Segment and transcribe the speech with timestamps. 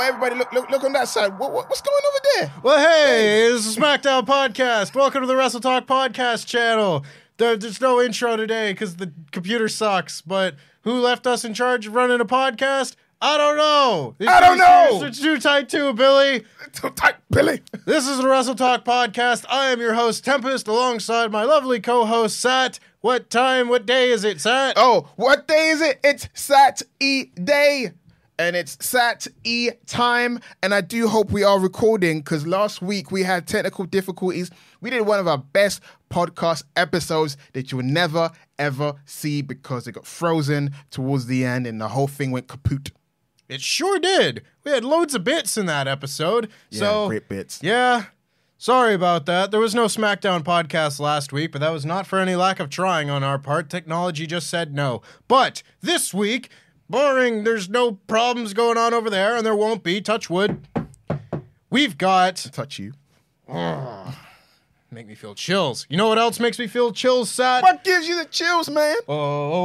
[0.00, 1.38] Oh, everybody, look, look, look on that side.
[1.38, 2.52] What, what, what's going over there?
[2.62, 4.94] Well, hey, it's the SmackDown podcast.
[4.94, 7.04] Welcome to the Wrestle Talk podcast channel.
[7.36, 10.22] There, there's no intro today because the computer sucks.
[10.22, 12.96] But who left us in charge of running a podcast?
[13.20, 14.16] I don't know.
[14.18, 15.06] It's I don't know.
[15.06, 16.44] It's too tight too, Billy.
[16.72, 17.60] Too tight, Billy.
[17.84, 19.44] This is the Wrestle Talk podcast.
[19.50, 22.80] I am your host Tempest, alongside my lovely co-host Sat.
[23.02, 23.68] What time?
[23.68, 24.74] What day is it, Sat?
[24.78, 26.00] Oh, what day is it?
[26.02, 27.92] It's Sat E Day.
[28.40, 30.40] And it's Sat E time.
[30.62, 34.50] And I do hope we are recording because last week we had technical difficulties.
[34.80, 39.86] We did one of our best podcast episodes that you will never, ever see because
[39.86, 42.92] it got frozen towards the end and the whole thing went kaput.
[43.46, 44.42] It sure did.
[44.64, 46.48] We had loads of bits in that episode.
[46.70, 47.60] so great bits.
[47.62, 48.06] Yeah.
[48.56, 49.50] Sorry about that.
[49.50, 52.68] There was no SmackDown podcast last week, but that was not for any lack of
[52.68, 53.68] trying on our part.
[53.70, 55.00] Technology just said no.
[55.28, 56.50] But this week,
[56.90, 60.66] barring there's no problems going on over there, and there won't be, touch wood,
[61.70, 62.36] we've got.
[62.52, 62.92] Touch you.
[64.92, 65.86] Make me feel chills.
[65.88, 67.62] You know what else makes me feel chills, Sat?
[67.62, 68.96] What gives you the chills, man?
[69.08, 69.58] Oh, oh,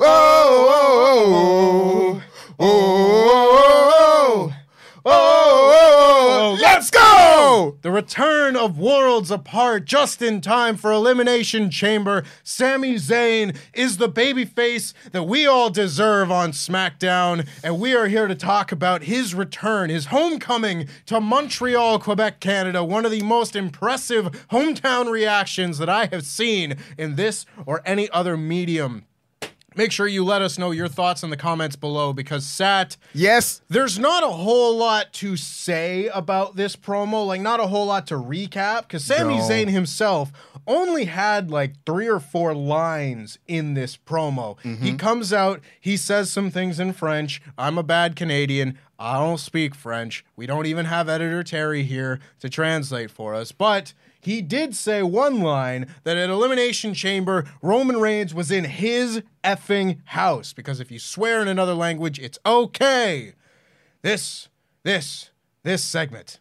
[0.00, 1.22] Oh, oh, oh,
[2.10, 2.22] oh,
[2.58, 4.57] oh, oh, oh, oh,
[6.60, 7.76] let's go!
[7.82, 12.24] The return of Worlds Apart just in time for Elimination Chamber.
[12.42, 18.28] Sami Zayn is the babyface that we all deserve on SmackDown, and we are here
[18.28, 22.84] to talk about his return, his homecoming to Montreal, Quebec, Canada.
[22.84, 28.08] One of the most impressive hometown reactions that I have seen in this or any
[28.10, 29.07] other medium.
[29.78, 33.60] Make sure you let us know your thoughts in the comments below because Sat, Yes,
[33.68, 38.08] there's not a whole lot to say about this promo, like not a whole lot
[38.08, 39.44] to recap, because Sami No.
[39.44, 40.32] Zayn himself
[40.66, 44.58] only had like three or four lines in this promo.
[44.62, 44.82] Mm-hmm.
[44.84, 47.40] He comes out, he says some things in French.
[47.56, 48.76] I'm a bad Canadian.
[48.98, 50.24] I don't speak French.
[50.34, 55.02] We don't even have editor Terry here to translate for us, but he did say
[55.02, 60.52] one line that at Elimination Chamber, Roman Reigns was in his effing house.
[60.52, 63.34] Because if you swear in another language, it's okay.
[64.02, 64.48] This,
[64.82, 65.30] this,
[65.62, 66.40] this segment.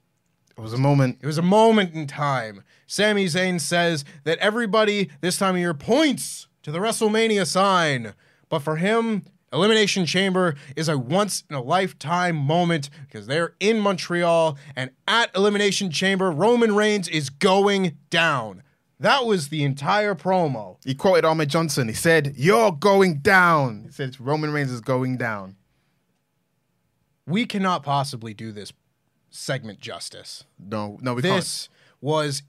[0.58, 1.20] it was a moment.
[1.22, 2.64] It was a moment in time.
[2.88, 8.14] Sami Zayn says that everybody this time of year points to the WrestleMania sign.
[8.50, 13.80] But for him, Elimination Chamber is a once in a lifetime moment because they're in
[13.80, 18.64] Montreal and at Elimination Chamber, Roman Reigns is going down.
[19.00, 20.78] That was the entire promo.
[20.84, 21.88] He quoted Ahmed Johnson.
[21.88, 25.56] He said, "You're going down." He said, "Roman Reigns is going down."
[27.26, 28.74] We cannot possibly do this
[29.30, 30.46] segment justice.
[30.58, 31.70] No, no, we this
[32.02, 32.42] was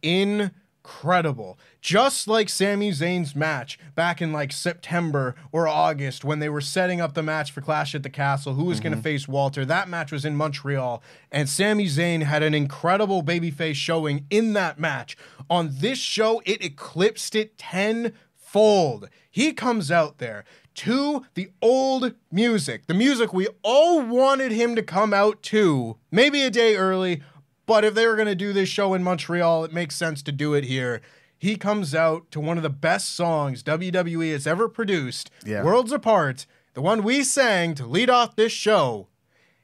[0.88, 1.58] incredible.
[1.80, 7.00] Just like Sami Zayn's match back in like September or August when they were setting
[7.00, 9.02] up the match for Clash at the Castle, who was going to mm-hmm.
[9.02, 9.64] face Walter.
[9.64, 14.78] That match was in Montreal, and Sami Zayn had an incredible babyface showing in that
[14.78, 15.16] match.
[15.50, 19.08] On this show, it eclipsed it tenfold.
[19.30, 20.44] He comes out there
[20.76, 26.42] to the old music, the music we all wanted him to come out to, maybe
[26.42, 27.22] a day early,
[27.68, 30.32] but if they were going to do this show in Montreal, it makes sense to
[30.32, 31.00] do it here.
[31.40, 35.62] he comes out to one of the best songs WWE has ever produced, Yeah.
[35.62, 39.06] Worlds Apart, the one we sang to lead off this show.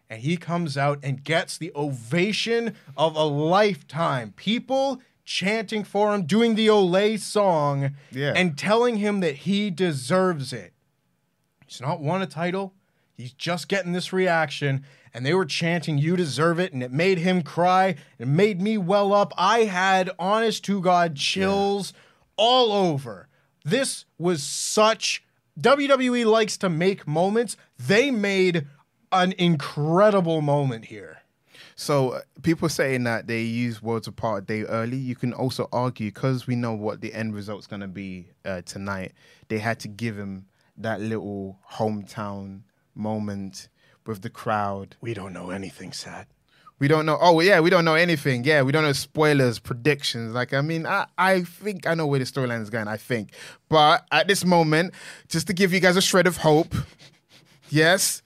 [0.08, 4.34] And he comes out and gets the ovation of a lifetime.
[4.36, 8.34] People chanting for him, doing the Olay song, Yeah.
[8.36, 10.74] and telling him that he deserves it.
[11.66, 12.74] He's not won a title.
[13.16, 14.84] He's just getting this reaction.
[15.14, 16.72] And they were chanting, You deserve it.
[16.72, 17.94] And it made him cry.
[18.18, 19.32] It made me well up.
[19.38, 21.92] I had honest to God chills
[22.36, 23.28] all over.
[23.64, 25.22] This was such.
[25.58, 27.56] WWE likes to make moments.
[27.78, 28.66] They made
[29.12, 31.18] an incredible moment here.
[31.76, 34.96] So uh, people saying that they use Worlds Apart a day early.
[34.96, 38.62] You can also argue because we know what the end result's going to be uh,
[38.62, 39.12] tonight.
[39.48, 40.46] They had to give him
[40.76, 42.62] that little hometown
[42.94, 43.68] moment
[44.06, 44.96] with the crowd.
[45.00, 46.28] We don't know anything, Sat.
[46.78, 47.18] We don't know.
[47.20, 48.44] Oh yeah, we don't know anything.
[48.44, 50.34] Yeah, we don't know spoilers, predictions.
[50.34, 52.88] Like I mean, I, I think I know where the storyline is going.
[52.88, 53.30] I think,
[53.68, 54.92] but at this moment,
[55.28, 56.74] just to give you guys a shred of hope,
[57.70, 58.22] yes,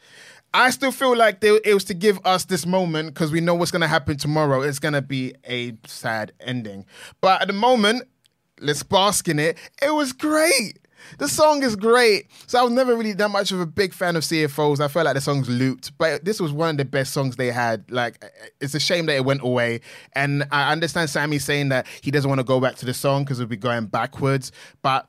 [0.55, 3.55] I still feel like they, it was to give us this moment because we know
[3.55, 4.63] what's going to happen tomorrow.
[4.63, 6.87] It's going to be a sad ending.
[7.21, 8.09] But at the moment,
[8.61, 9.59] let's bask in it.
[9.83, 10.79] It was great.
[11.19, 12.27] The song is great.
[12.47, 14.81] So I was never really that much of a big fan of CFOs.
[14.81, 17.51] I felt like the song's looped, but this was one of the best songs they
[17.51, 17.91] had.
[17.91, 18.25] Like,
[18.61, 19.81] it's a shame that it went away.
[20.13, 23.25] And I understand Sami saying that he doesn't want to go back to the song
[23.25, 24.53] because it'll be going backwards.
[24.83, 25.09] But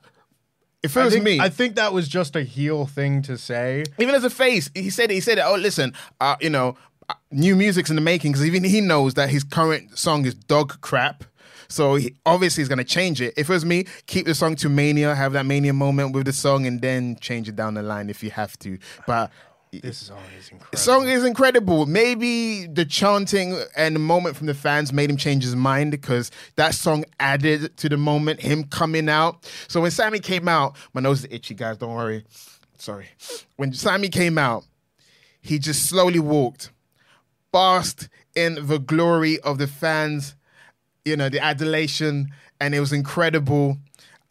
[0.82, 3.36] if it I was think, me, I think that was just a heel thing to
[3.36, 3.84] say.
[3.98, 6.76] even as a face, he said he said, "Oh, listen, uh, you know,
[7.08, 10.34] uh, new music's in the making." Because even he knows that his current song is
[10.34, 11.24] dog crap.
[11.70, 13.32] So he, obviously he's gonna change it.
[13.36, 16.32] If it was me, keep the song to Mania, have that Mania moment with the
[16.32, 18.76] song, and then change it down the line if you have to.
[19.06, 19.30] But
[19.72, 20.78] This song is incredible.
[20.78, 21.86] song is incredible.
[21.86, 26.32] Maybe the chanting and the moment from the fans made him change his mind because
[26.56, 29.48] that song added to the moment, him coming out.
[29.68, 32.24] So when Sami came out, my nose is itchy, guys, don't worry.
[32.78, 33.06] Sorry.
[33.56, 34.64] When Sami came out,
[35.40, 36.72] he just slowly walked,
[37.52, 40.34] basked in the glory of the fans,
[41.04, 42.30] you know, the adulation,
[42.60, 43.78] and it was incredible.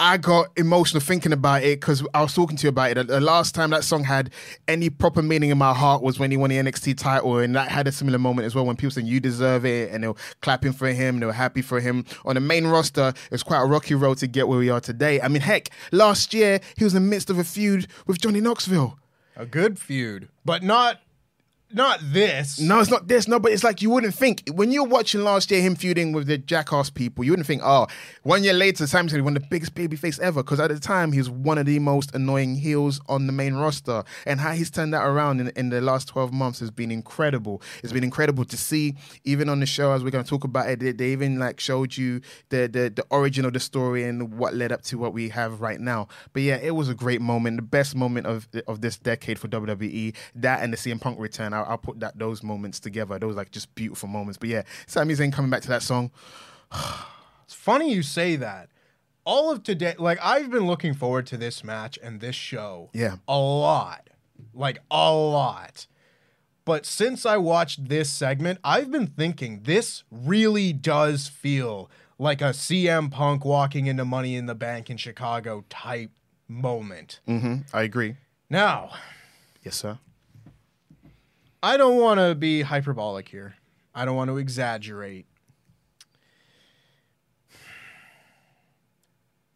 [0.02, 3.08] I got emotional thinking about it because I was talking to you about it.
[3.08, 4.30] The last time that song had
[4.66, 7.68] any proper meaning in my heart was when he won the NXT title, and that
[7.68, 10.16] had a similar moment as well when people saying you deserve it, and they were
[10.42, 12.06] clapping for him, they were happy for him.
[12.24, 15.20] On the main roster, it's quite a rocky road to get where we are today.
[15.20, 18.40] I mean, heck, last year he was in the midst of a feud with Johnny
[18.40, 18.98] Knoxville.
[19.36, 21.02] a good feud, but not
[21.72, 22.60] not this.
[22.60, 23.28] No, it's not this.
[23.28, 26.26] No, but it's like you wouldn't think when you're watching last year him feuding with
[26.26, 27.24] the jackass people.
[27.24, 27.88] You wouldn't think, oh,
[28.24, 30.42] one year later, Sami Zayn one of the biggest babyface ever.
[30.42, 33.54] Because at the time, he was one of the most annoying heels on the main
[33.54, 36.92] roster, and how he's turned that around in, in the last twelve months has been
[36.92, 37.62] incredible.
[37.84, 38.96] It's been incredible to see.
[39.24, 41.60] Even on the show, as we're going to talk about it, they, they even like
[41.60, 45.14] showed you the, the the origin of the story and what led up to what
[45.14, 46.08] we have right now.
[46.34, 49.48] But yeah, it was a great moment, the best moment of of this decade for
[49.48, 50.16] WWE.
[50.34, 51.59] That and the CM Punk return.
[51.60, 53.20] I'll, I'll put that those moments together.
[53.20, 54.38] Those like just beautiful moments.
[54.38, 56.12] But yeah, Sami Zayn coming back to that song.
[57.44, 58.70] It's funny you say that.
[59.26, 62.92] All of today, like I've been looking forward to this match and this show.
[62.94, 63.16] Yeah.
[63.28, 64.08] A lot.
[64.54, 65.88] Like a lot.
[66.64, 71.90] But since I watched this segment, I've been thinking this really does feel
[72.20, 76.12] like a CM Punk walking into Money in the Bank in Chicago type
[76.48, 77.20] moment.
[77.28, 77.62] Mm-hmm.
[77.74, 78.16] I agree.
[78.48, 78.92] Now,
[79.64, 79.98] Yes, sir.
[81.62, 83.56] I don't want to be hyperbolic here.
[83.94, 85.26] I don't want to exaggerate.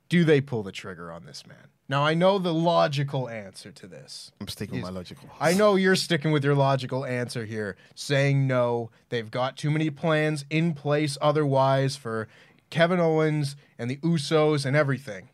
[0.10, 1.70] Do they pull the trigger on this man?
[1.90, 4.32] Now, I know the logical answer to this.
[4.40, 5.30] I'm sticking with my logical.
[5.40, 8.90] I know you're sticking with your logical answer here, saying no.
[9.10, 12.28] They've got too many plans in place otherwise for
[12.70, 15.30] Kevin Owens and the Usos and everything.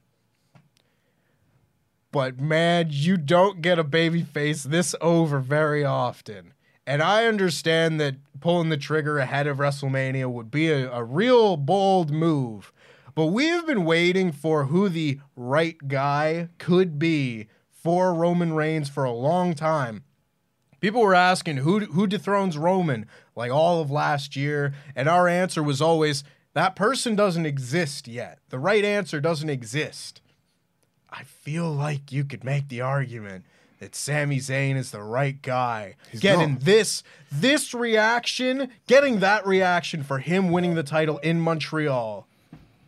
[2.12, 6.54] But man, you don't get a baby face this over very often.
[6.90, 11.56] And I understand that pulling the trigger ahead of WrestleMania would be a, a real
[11.56, 12.74] bold move.
[13.14, 19.04] But we've been waiting for who the right guy could be for Roman Reigns for
[19.04, 20.04] a long time.
[20.80, 23.06] People were asking who who dethrones Roman
[23.36, 26.24] like all of last year, and our answer was always
[26.56, 28.40] that person doesn't exist yet.
[28.50, 30.22] The right answer doesn't exist.
[31.08, 33.46] I feel like you could make the argument
[33.80, 35.96] that Sami Zayn is the right guy.
[36.20, 36.62] getting not.
[36.62, 42.28] this this reaction, getting that reaction for him winning the title in Montreal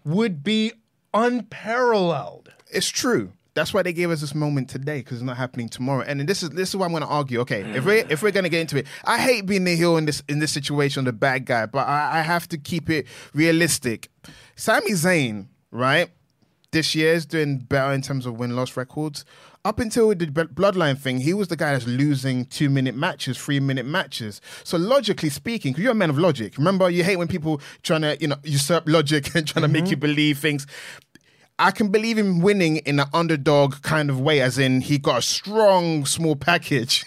[0.03, 0.73] would be
[1.13, 2.51] unparalleled.
[2.71, 3.31] It's true.
[3.53, 6.03] That's why they gave us this moment today because it's not happening tomorrow.
[6.03, 7.39] And this is this is why I'm going to argue.
[7.41, 9.97] Okay, if we if we're going to get into it, I hate being the heel
[9.97, 13.07] in this in this situation, the bad guy, but I, I have to keep it
[13.33, 14.09] realistic.
[14.55, 16.09] Sami Zayn, right?
[16.71, 19.25] this year is doing better in terms of win loss records.
[19.63, 23.59] Up until the bloodline thing, he was the guy that's losing two minute matches, three
[23.59, 24.41] minute matches.
[24.63, 26.57] So logically speaking, because you're a man of logic.
[26.57, 29.85] Remember, you hate when people trying to you know usurp logic and trying to make
[29.85, 29.99] you mm-hmm.
[29.99, 30.65] believe things.
[31.59, 35.19] I can believe him winning in an underdog kind of way, as in he got
[35.19, 37.05] a strong small package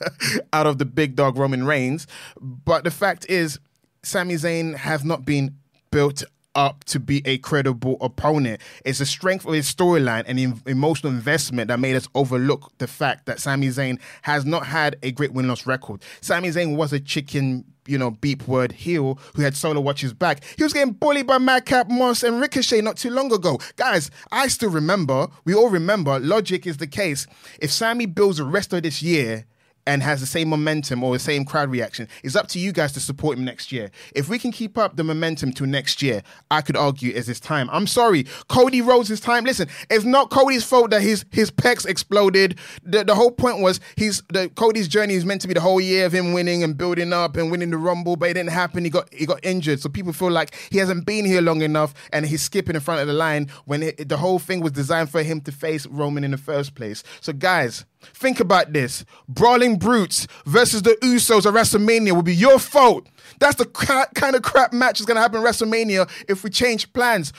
[0.54, 2.06] out of the big dog Roman Reigns.
[2.40, 3.60] But the fact is,
[4.02, 5.56] Sami Zayn has not been
[5.90, 8.60] built up to be a credible opponent.
[8.84, 12.86] It's the strength of his storyline and the emotional investment that made us overlook the
[12.86, 16.02] fact that Sami Zayn has not had a great win loss record.
[16.20, 20.44] Sami Zayn was a chicken you know, beep word heel who had solo watches back.
[20.56, 23.58] He was getting bullied by Madcap Moss and Ricochet not too long ago.
[23.76, 27.26] Guys, I still remember, we all remember, logic is the case.
[27.60, 29.46] If Sami builds the rest of this year
[29.86, 32.08] and has the same momentum or the same crowd reaction.
[32.22, 33.90] It's up to you guys to support him next year.
[34.14, 37.40] If we can keep up the momentum to next year, I could argue is his
[37.40, 37.68] time.
[37.70, 39.44] I'm sorry, Cody Rhodes' time.
[39.44, 42.58] Listen, it's not Cody's fault that his his pecs exploded.
[42.82, 45.80] The, the whole point was he's the Cody's journey is meant to be the whole
[45.80, 48.84] year of him winning and building up and winning the Rumble, but it didn't happen.
[48.84, 51.94] He got he got injured, so people feel like he hasn't been here long enough
[52.12, 55.10] and he's skipping in front of the line when it, the whole thing was designed
[55.10, 57.02] for him to face Roman in the first place.
[57.20, 57.84] So guys.
[58.02, 59.04] Think about this.
[59.28, 63.06] Brawling Brutes versus the Usos at WrestleMania will be your fault.
[63.38, 66.92] That's the kind of crap match that's going to happen at WrestleMania if we change
[66.92, 67.32] plans.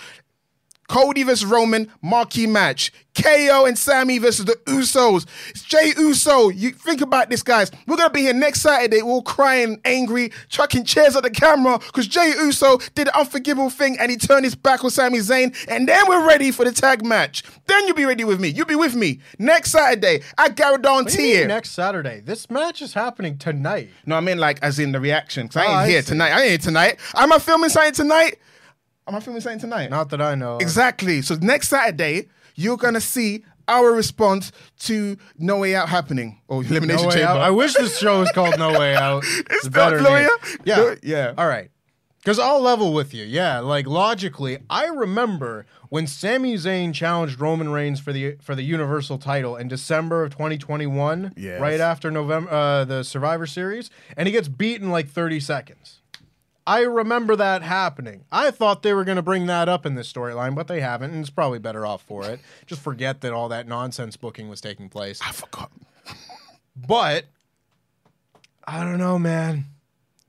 [0.92, 2.92] Cody versus Roman, marquee match.
[3.16, 5.26] KO and Sami versus the Usos.
[5.50, 6.50] It's Jay Uso.
[6.50, 7.72] You think about this, guys.
[7.88, 12.08] We're gonna be here next Saturday, all crying, angry, chucking chairs at the camera because
[12.08, 15.88] Jay Uso did an unforgivable thing and he turned his back on Sami Zayn, and
[15.88, 17.44] then we're ready for the tag match.
[17.68, 18.50] Then you'll be ready with me.
[18.50, 22.20] You'll be with me next Saturday What do you next Saturday.
[22.20, 23.90] This match is happening tonight.
[24.06, 25.48] No, I mean like as in the reaction.
[25.48, 26.32] Cause I Oh, ain't I here tonight.
[26.32, 27.00] I ain't here tonight.
[27.16, 28.40] Am I filming something tonight?
[29.12, 29.90] Am I filming something tonight?
[29.90, 30.58] Not that I know.
[30.58, 31.22] Exactly.
[31.22, 37.06] So next Saturday, you're gonna see our response to No Way Out happening or Elimination
[37.08, 37.28] No Chamber.
[37.28, 37.40] out.
[37.42, 39.26] I wish this show was called No Way Out.
[39.50, 40.30] It's better No Way name.
[40.32, 40.58] Out?
[40.66, 40.76] Yeah.
[40.78, 41.34] No- yeah.
[41.38, 41.70] All right.
[42.20, 43.24] Because I'll level with you.
[43.26, 43.60] Yeah.
[43.60, 49.18] Like logically, I remember when Sami Zayn challenged Roman Reigns for the for the Universal
[49.18, 51.60] title in December of 2021, Yes.
[51.60, 56.01] right after November uh, the Survivor Series, and he gets beat in like 30 seconds.
[56.66, 58.26] I remember that happening.
[58.32, 61.12] I thought they were going to bring that up in this storyline, but they haven't,
[61.12, 62.40] and it's probably better off for it.
[62.68, 65.20] Just forget that all that nonsense booking was taking place.
[65.22, 65.72] I forgot.
[66.76, 67.26] But
[68.66, 69.66] I don't know, man.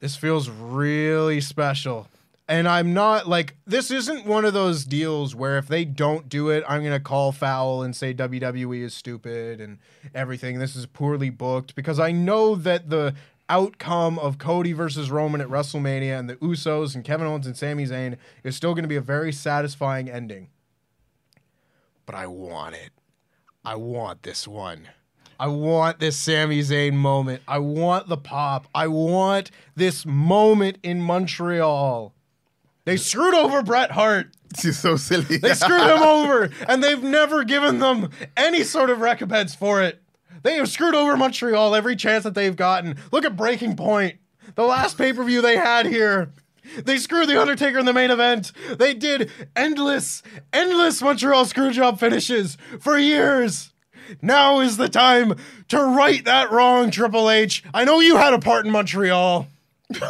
[0.00, 2.08] This feels really special.
[2.48, 6.50] And I'm not like this isn't one of those deals where if they don't do
[6.50, 9.78] it, I'm gonna call foul and say WWE is stupid and
[10.12, 10.58] everything.
[10.58, 13.14] This is poorly booked because I know that the
[13.52, 17.84] outcome of Cody versus Roman at WrestleMania and the Usos and Kevin Owens and Sami
[17.84, 20.48] Zayn is still gonna be a very satisfying ending.
[22.06, 22.92] But I want it.
[23.62, 24.88] I want this one.
[25.38, 27.42] I want this Sami Zayn moment.
[27.46, 28.68] I want the pop.
[28.74, 32.14] I want this moment in Montreal.
[32.86, 34.28] They screwed over Bret Hart.
[34.62, 35.36] You're so silly.
[35.36, 40.01] They screwed him over, and they've never given them any sort of recompense for it.
[40.42, 42.96] They have screwed over Montreal every chance that they've gotten.
[43.10, 44.16] Look at Breaking Point,
[44.54, 46.32] the last pay per view they had here.
[46.84, 48.52] They screwed The Undertaker in the main event.
[48.78, 50.22] They did endless,
[50.52, 53.72] endless Montreal screwjob finishes for years.
[54.20, 55.34] Now is the time
[55.68, 57.64] to right that wrong, Triple H.
[57.74, 59.48] I know you had a part in Montreal.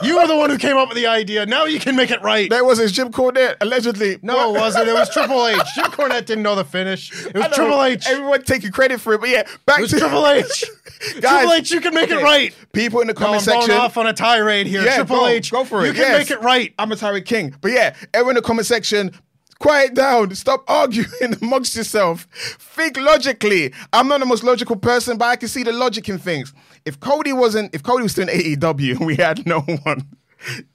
[0.02, 1.46] You were the one who came up with the idea.
[1.46, 2.48] Now you can make it right.
[2.50, 4.18] That was his Jim Cornette, allegedly.
[4.22, 4.88] No, it wasn't.
[4.88, 5.60] It was Triple H.
[5.74, 7.10] Jim Cornette didn't know the finish.
[7.26, 8.06] It was Triple H.
[8.06, 10.64] It Everyone taking credit for it, but yeah, back was to Triple H.
[11.20, 12.54] Guys, Triple H, you can make it right.
[12.72, 13.70] People in the No, I'm comment section.
[13.72, 14.82] off on a tirade here.
[14.82, 15.88] Yeah, Triple go, H, go for it.
[15.88, 16.18] You can yes.
[16.18, 16.72] make it right.
[16.78, 17.54] I'm a Tyreek King.
[17.60, 19.12] But yeah, everyone in the comment section,
[19.58, 20.34] quiet down.
[20.34, 22.26] Stop arguing amongst yourself.
[22.58, 23.72] Think logically.
[23.92, 26.52] I'm not the most logical person, but I can see the logic in things.
[26.84, 30.08] If Cody wasn't, if Cody was still in AEW and we had no one,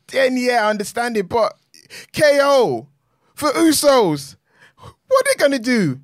[0.07, 1.27] then yeah, I understand it.
[1.29, 1.57] But
[2.17, 2.87] KO
[3.35, 4.35] for Usos,
[4.77, 5.99] what are they gonna do?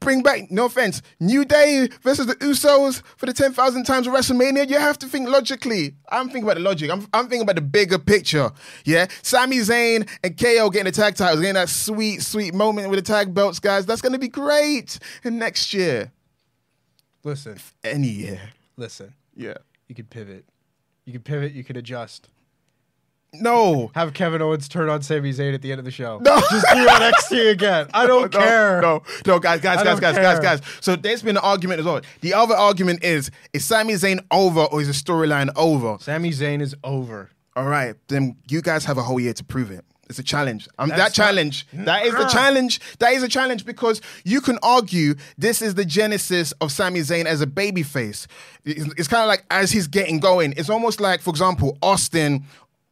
[0.00, 4.68] Bring back, no offense, New Day versus the Usos for the 10,000 times of WrestleMania.
[4.68, 5.94] You have to think logically.
[6.10, 6.90] I'm thinking about the logic.
[6.90, 8.50] I'm, I'm thinking about the bigger picture.
[8.84, 9.06] Yeah.
[9.22, 13.12] Sami Zayn and KO getting the tag titles, getting that sweet, sweet moment with the
[13.12, 13.86] tag belts, guys.
[13.86, 14.98] That's going to be great.
[15.22, 16.12] And next year,
[17.22, 18.40] Listen, any year.
[18.76, 19.14] listen.
[19.36, 19.54] Yeah.
[19.88, 20.44] You could pivot.
[21.04, 21.52] You could pivot.
[21.52, 22.28] You could adjust.
[23.40, 23.90] No.
[23.94, 26.18] Have Kevin Owens turn on Sami Zayn at the end of the show.
[26.22, 26.40] No.
[26.50, 27.88] Just do NXT again.
[27.92, 28.80] I don't no, care.
[28.80, 30.60] No, no, guys, guys, guys, guys, guys, guys.
[30.80, 32.00] So there's been an argument as well.
[32.20, 35.96] The other argument is: is Sami Zayn over or is the storyline over?
[36.00, 37.30] Sami Zayn is over.
[37.56, 39.84] All right, then you guys have a whole year to prove it.
[40.08, 40.68] It's a challenge.
[40.78, 41.66] Um, that challenge.
[41.72, 42.80] That is the challenge.
[42.98, 47.24] That is a challenge because you can argue this is the genesis of Sami Zayn
[47.24, 48.26] as a babyface.
[48.64, 50.54] It's, it's kind of like as he's getting going.
[50.56, 52.44] It's almost like, for example, Austin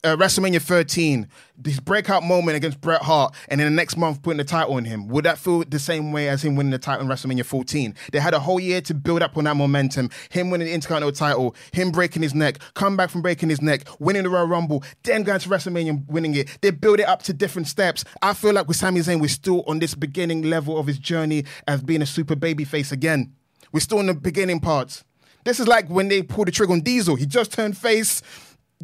[0.04, 4.38] uh, WrestleMania 13, this breakout moment against Bret Hart, and then the next month putting
[4.38, 5.06] the title on him.
[5.09, 7.94] Would that feel the same way as him winning the title in WrestleMania 14?
[8.11, 10.11] They had a whole year to build up on that momentum.
[10.30, 13.87] Him winning the Intercontinental title, him breaking his neck, come back from breaking his neck,
[14.00, 16.59] winning the Royal Rumble, then going to WrestleMania and winning it.
[16.62, 18.04] They build it up to different steps.
[18.23, 21.44] I feel like with Sami Zayn, we're still on this beginning level of his journey
[21.68, 23.35] as being a super baby face again.
[23.73, 25.04] We're still in the beginning parts.
[25.44, 27.16] This is like when they pulled the trigger on Diesel.
[27.16, 28.23] He just turned face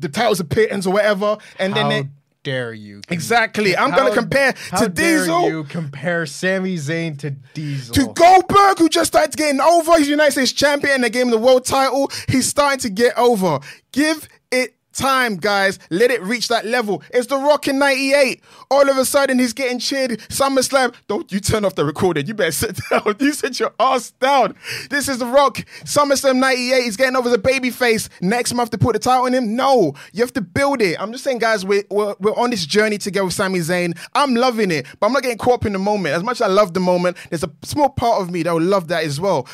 [0.00, 2.08] the titles of pittance or whatever, and How then they,
[2.44, 3.02] dare you?
[3.08, 3.76] exactly.
[3.76, 7.94] I'm How- gonna compare how to dare Diesel you compare Sami Zayn to Diesel?
[7.94, 9.98] to Goldberg, who just started getting over.
[9.98, 10.94] He's United States champion.
[10.96, 12.10] And they gave him the world title.
[12.28, 13.60] He's starting to get over.
[13.92, 15.78] Give it time, guys.
[15.90, 17.02] Let it reach that level.
[17.10, 18.42] It's The Rock in 98.
[18.70, 20.18] All of a sudden, he's getting cheered.
[20.28, 20.94] SummerSlam.
[21.06, 22.26] Don't you turn off the recording.
[22.26, 23.16] You better sit down.
[23.20, 24.56] You sit your ass down.
[24.90, 25.58] This is The Rock.
[25.84, 26.82] SummerSlam 98.
[26.84, 28.08] He's getting over the baby face.
[28.20, 29.54] Next month to put the title on him?
[29.56, 29.94] No.
[30.12, 31.00] You have to build it.
[31.00, 33.96] I'm just saying, guys, we're, we're, we're on this journey together with Sami Zayn.
[34.14, 36.14] I'm loving it, but I'm not getting caught up in the moment.
[36.14, 38.60] As much as I love the moment, there's a small part of me that will
[38.60, 39.46] love that as well.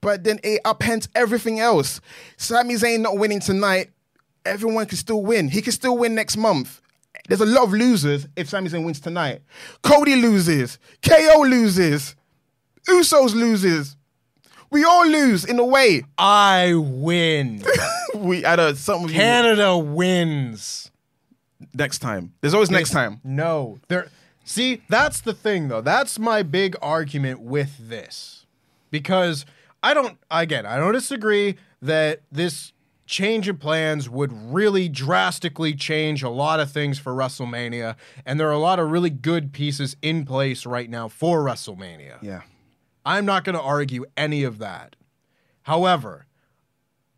[0.00, 2.00] But then it upends everything else.
[2.36, 3.90] Sami Zayn not winning tonight,
[4.48, 5.48] everyone can still win.
[5.48, 6.80] He can still win next month.
[7.28, 9.42] There's a lot of losers if Sami Zayn wins tonight.
[9.82, 10.78] Cody loses.
[11.02, 12.14] KO loses.
[12.88, 13.96] Usos loses.
[14.70, 16.02] We all lose in a way.
[16.16, 17.62] I win.
[18.14, 20.90] We I don't some of you Canada wins.
[21.74, 22.32] next time.
[22.40, 23.20] There's always next time.
[23.22, 24.08] No, there.
[24.44, 25.82] See, that's the thing, though.
[25.82, 28.46] That's my big argument with this,
[28.90, 29.44] because
[29.82, 30.16] I don't.
[30.30, 32.72] Again, I don't disagree that this
[33.08, 37.96] change of plans would really drastically change a lot of things for WrestleMania,
[38.26, 42.22] and there are a lot of really good pieces in place right now for WrestleMania.
[42.22, 42.42] Yeah.
[43.06, 44.94] I'm not going to argue any of that.
[45.62, 46.26] However,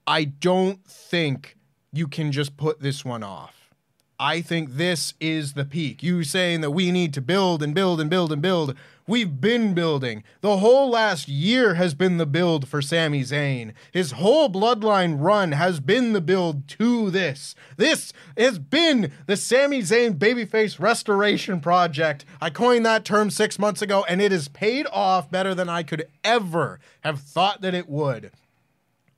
[0.06, 1.56] I don't think
[1.92, 3.74] you can just put this one off.
[4.18, 6.02] I think this is the peak.
[6.02, 8.76] You saying that we need to build and build and build and build.
[9.10, 10.22] We've been building.
[10.40, 13.72] The whole last year has been the build for Sami Zayn.
[13.90, 17.56] His whole bloodline run has been the build to this.
[17.76, 22.24] This has been the Sami Zayn babyface restoration project.
[22.40, 25.82] I coined that term six months ago, and it has paid off better than I
[25.82, 28.30] could ever have thought that it would.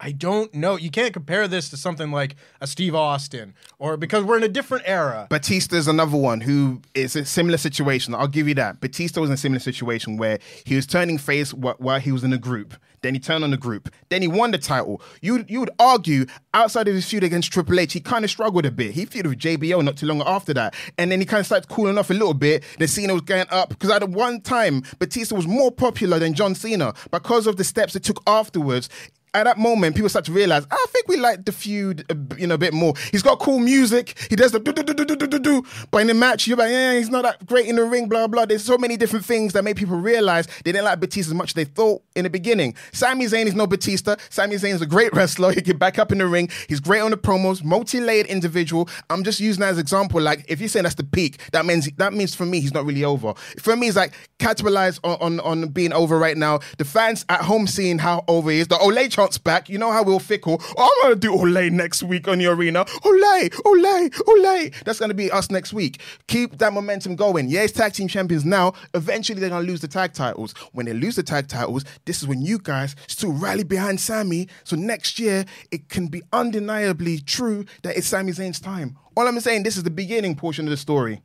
[0.04, 0.76] I don't know.
[0.76, 4.48] You can't compare this to something like a Steve Austin, or because we're in a
[4.48, 5.28] different era.
[5.30, 8.12] Batista is another one who is a similar situation.
[8.12, 8.80] I'll give you that.
[8.80, 12.32] Batista was in a similar situation where he was turning face while he was in
[12.32, 12.74] a group.
[13.02, 13.92] Then he turned on the group.
[14.08, 15.00] Then he won the title.
[15.20, 18.66] You you would argue outside of his feud against Triple H, he kind of struggled
[18.66, 18.92] a bit.
[18.92, 21.68] He feuded with JBL not too long after that, and then he kind of started
[21.68, 22.64] cooling off a little bit.
[22.78, 26.56] Then Cena was going up because at one time Batista was more popular than John
[26.56, 28.88] Cena because of the steps it took afterwards
[29.35, 32.38] at that moment, people start to realize, ah, I think we like the feud, a,
[32.38, 32.92] you know, a bit more.
[33.11, 34.27] He's got cool music.
[34.29, 35.62] He does the do do do do do do do.
[35.90, 38.09] But in the match, you're like, yeah, he's not that great in the ring.
[38.09, 38.45] Blah blah.
[38.45, 41.51] There's so many different things that make people realize they didn't like Batista as much
[41.51, 42.75] as they thought in the beginning.
[42.92, 44.16] Sami Zayn is no Batista.
[44.29, 45.53] Sami Zayn is a great wrestler.
[45.53, 46.51] He can back up in the ring.
[46.68, 47.64] He's great on the promos.
[47.64, 48.88] Multi-layered individual.
[49.09, 50.21] I'm just using that as example.
[50.21, 52.85] Like, if you're saying that's the peak, that means that means for me he's not
[52.85, 53.33] really over.
[53.59, 56.61] For me, it's like capitalize on on, on being over right now.
[56.77, 58.68] The fans at home seeing how over he is.
[58.68, 59.68] The Olay back.
[59.68, 60.62] You know how we'll fickle.
[60.76, 62.85] Oh, I'm gonna do Olay next week on the arena.
[62.85, 64.85] Olay, Olay, Olay.
[64.85, 66.00] That's gonna be us next week.
[66.26, 67.48] Keep that momentum going.
[67.48, 68.72] Yeah, it's tag team champions now.
[68.94, 70.54] Eventually, they're gonna lose the tag titles.
[70.72, 74.48] When they lose the tag titles, this is when you guys still rally behind Sami.
[74.64, 78.96] So next year, it can be undeniably true that it's Sami Zayn's time.
[79.16, 81.20] All I'm saying, this is the beginning portion of the story.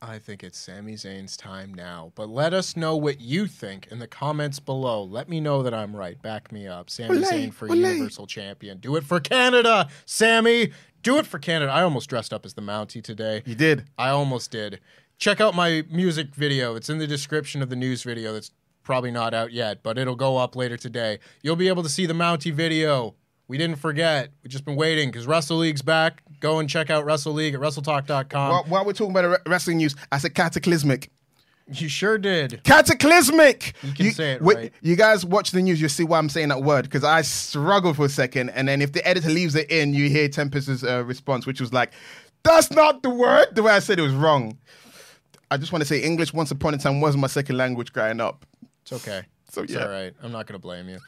[0.00, 2.12] I think it's Sami Zayn's time now.
[2.14, 5.02] But let us know what you think in the comments below.
[5.02, 6.20] Let me know that I'm right.
[6.22, 6.88] Back me up.
[6.88, 7.94] Sami Zayn for olay.
[7.94, 8.78] Universal Champion.
[8.78, 10.72] Do it for Canada, Sami.
[11.02, 11.72] Do it for Canada.
[11.72, 13.42] I almost dressed up as the Mountie today.
[13.44, 13.84] You did.
[13.98, 14.80] I almost did.
[15.18, 16.76] Check out my music video.
[16.76, 18.52] It's in the description of the news video that's
[18.84, 21.18] probably not out yet, but it'll go up later today.
[21.42, 23.16] You'll be able to see the Mountie video.
[23.48, 24.28] We didn't forget.
[24.42, 26.22] We've just been waiting because Wrestle League's back.
[26.40, 28.50] Go and check out Wrestle League at WrestleTalk.com.
[28.50, 31.10] While, while we're talking about the wrestling news, I said cataclysmic.
[31.72, 32.62] you sure did.
[32.64, 33.74] Cataclysmic.
[33.82, 34.72] You can say it right.
[34.82, 37.96] You guys watch the news, you see why I'm saying that word because I struggled
[37.96, 41.02] for a second, and then if the editor leaves it in, you hear Tempest's uh,
[41.04, 41.92] response, which was like,
[42.42, 44.58] "That's not the word." The way I said it was wrong.
[45.50, 46.34] I just want to say English.
[46.34, 48.44] Once upon a time, wasn't my second language growing up.
[48.82, 49.22] It's okay.
[49.50, 49.84] So, It's yeah.
[49.84, 50.12] all right.
[50.22, 50.98] I'm not going to blame you.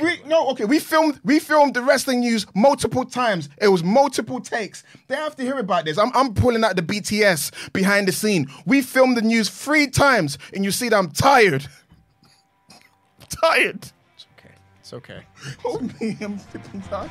[0.00, 0.64] We no, okay.
[0.64, 3.48] We filmed we filmed the wrestling news multiple times.
[3.60, 4.84] It was multiple takes.
[5.08, 5.98] They have to hear about this.
[5.98, 8.48] I'm I'm pulling out the BTS behind the scene.
[8.66, 11.66] We filmed the news three times, and you see that I'm tired.
[13.28, 13.90] tired.
[14.14, 14.54] It's okay.
[14.80, 15.22] It's okay.
[15.62, 17.10] Hold me, I'm freaking tired.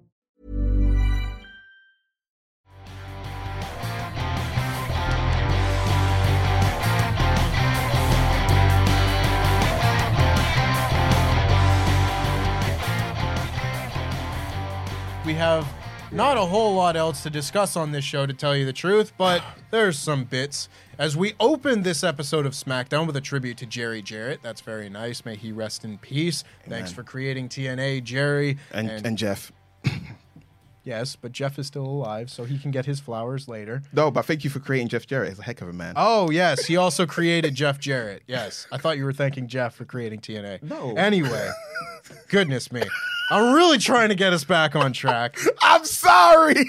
[15.31, 15.65] We have
[16.11, 19.13] not a whole lot else to discuss on this show, to tell you the truth,
[19.17, 20.67] but there's some bits.
[20.97, 24.89] As we open this episode of SmackDown with a tribute to Jerry Jarrett, that's very
[24.89, 25.23] nice.
[25.23, 26.43] May he rest in peace.
[26.67, 28.57] Thanks for creating TNA, Jerry.
[28.73, 29.53] And, and Jeff.
[30.83, 33.81] yes, but Jeff is still alive, so he can get his flowers later.
[33.93, 35.29] No, but thank you for creating Jeff Jarrett.
[35.29, 35.93] He's a heck of a man.
[35.95, 38.23] Oh yes, he also created Jeff Jarrett.
[38.27, 40.63] Yes, I thought you were thanking Jeff for creating TNA.
[40.63, 40.93] No.
[40.95, 41.49] Anyway,
[42.27, 42.83] goodness me,
[43.31, 45.39] I'm really trying to get us back on track.
[45.61, 46.65] I'm sorry.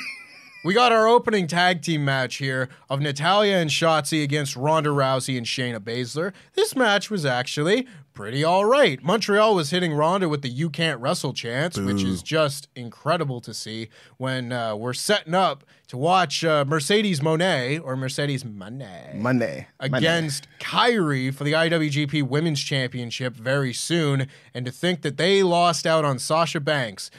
[0.64, 5.36] We got our opening tag team match here of Natalya and Shotzi against Ronda Rousey
[5.36, 6.32] and Shayna Baszler.
[6.54, 9.02] This match was actually pretty all right.
[9.02, 13.52] Montreal was hitting Ronda with the "You Can't Wrestle" chants, which is just incredible to
[13.54, 19.68] see when uh, we're setting up to watch uh, Mercedes Moné or Mercedes Moné Monday.
[19.98, 25.86] against Kairi for the IWGP Women's Championship very soon, and to think that they lost
[25.86, 27.10] out on Sasha Banks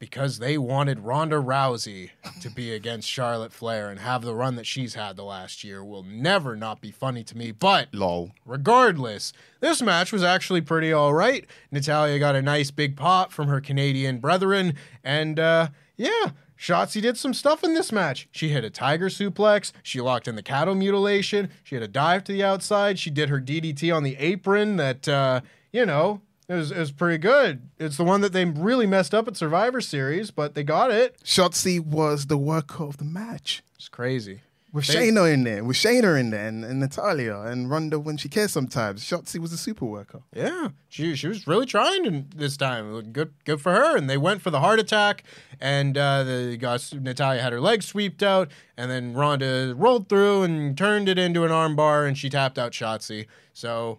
[0.00, 2.10] because they wanted Ronda Rousey
[2.40, 5.84] to be against Charlotte Flair and have the run that she's had the last year
[5.84, 7.52] will never not be funny to me.
[7.52, 8.32] But Lol.
[8.46, 11.44] regardless, this match was actually pretty all right.
[11.70, 16.30] Natalya got a nice big pop from her Canadian brethren, and uh, yeah.
[16.58, 18.28] Shotzi did some stuff in this match.
[18.30, 19.72] She hit a tiger suplex.
[19.82, 21.48] She locked in the cattle mutilation.
[21.64, 22.98] She had a dive to the outside.
[22.98, 25.40] She did her DDT on the apron that, uh,
[25.72, 27.62] you know, it was, it was pretty good.
[27.78, 31.16] It's the one that they really messed up at Survivor Series, but they got it.
[31.24, 33.62] Shotzi was the worker of the match.
[33.76, 34.40] It's crazy.
[34.72, 38.16] With They- Shayna in there, with Shayna in there, and, and Natalya, and Ronda when
[38.16, 39.02] she cares sometimes.
[39.02, 40.20] Shotzi was a super worker.
[40.32, 43.10] Yeah, she she was really trying in- this time.
[43.10, 43.96] Good good for her.
[43.96, 45.24] And they went for the Hart Attack,
[45.60, 50.42] and uh, the got Natalya had her leg sweeped out, and then Ronda rolled through
[50.44, 53.26] and turned it into an armbar, and she tapped out Shotzi.
[53.52, 53.98] So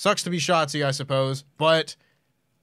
[0.00, 1.44] sucks to be Shotzi, I suppose.
[1.58, 1.94] But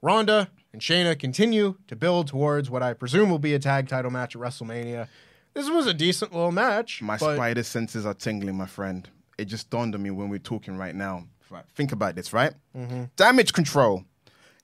[0.02, 4.10] Ronda and Shayna continue to build towards what I presume will be a tag title
[4.10, 5.06] match at WrestleMania.
[5.54, 7.00] This was a decent little match.
[7.00, 9.08] My but spider senses are tingling, my friend.
[9.38, 11.26] It just dawned on me when we're talking right now.
[11.48, 12.52] Right, Think about this, right?
[12.76, 13.04] Mm-hmm.
[13.16, 14.04] Damage control.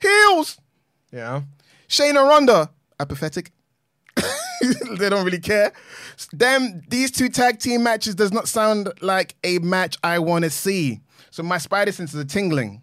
[0.03, 0.59] Heels.
[1.13, 1.43] Yeah.
[1.89, 2.71] Shayna Ronda.
[2.99, 3.53] Apathetic.
[4.99, 5.73] they don't really care.
[6.33, 10.51] Them these two tag team matches does not sound like a match I want to
[10.51, 11.01] see.
[11.31, 12.83] So my spider senses are tingling.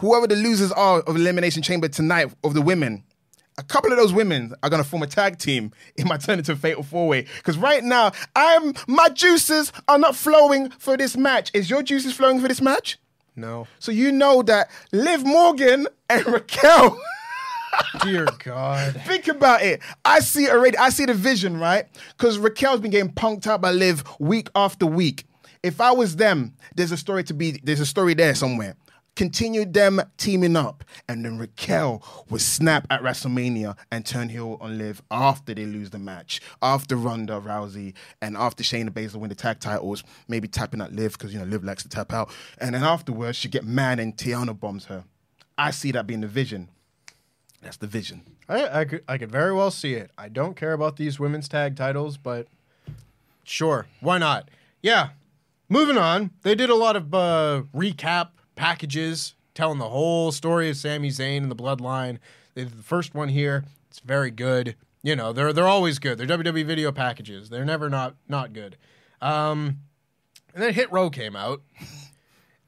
[0.00, 3.04] Whoever the losers are of Elimination Chamber tonight of the women,
[3.58, 6.56] a couple of those women are gonna form a tag team in my turn into
[6.56, 7.26] Fatal Four Way.
[7.36, 11.50] Because right now, I'm my juices are not flowing for this match.
[11.54, 12.98] Is your juices flowing for this match?
[13.36, 13.66] No.
[13.78, 17.00] So you know that Liv Morgan and Raquel.
[18.02, 19.00] Dear God.
[19.06, 19.80] Think about it.
[20.04, 20.76] I see it already.
[20.78, 21.86] I see the vision, right?
[22.16, 25.24] Because Raquel's been getting punked out by Liv week after week.
[25.64, 27.52] If I was them, there's a story to be.
[27.64, 28.76] There's a story there somewhere.
[29.16, 34.76] Continue them teaming up, and then Raquel would snap at WrestleMania and turn heel on
[34.76, 39.34] Liv after they lose the match, after Ronda Rousey and after Shayna Baszler win the
[39.34, 42.74] tag titles, maybe tapping at Liv because you know Liv likes to tap out, and
[42.74, 45.04] then afterwards she get mad and Tejana bombs her.
[45.56, 46.68] I see that being the vision.
[47.62, 48.20] That's the vision.
[48.50, 50.10] I, I could I could very well see it.
[50.18, 52.48] I don't care about these women's tag titles, but
[53.44, 54.50] sure, why not?
[54.82, 55.10] Yeah.
[55.68, 60.76] Moving on, they did a lot of uh, recap packages telling the whole story of
[60.76, 62.18] Sami Zayn and the Bloodline.
[62.54, 63.64] They did the first one here.
[63.88, 64.76] It's very good.
[65.02, 66.18] You know, they're they're always good.
[66.18, 67.48] They're WWE video packages.
[67.48, 68.76] They're never not not good.
[69.20, 69.78] Um,
[70.54, 71.62] and then Hit Row came out,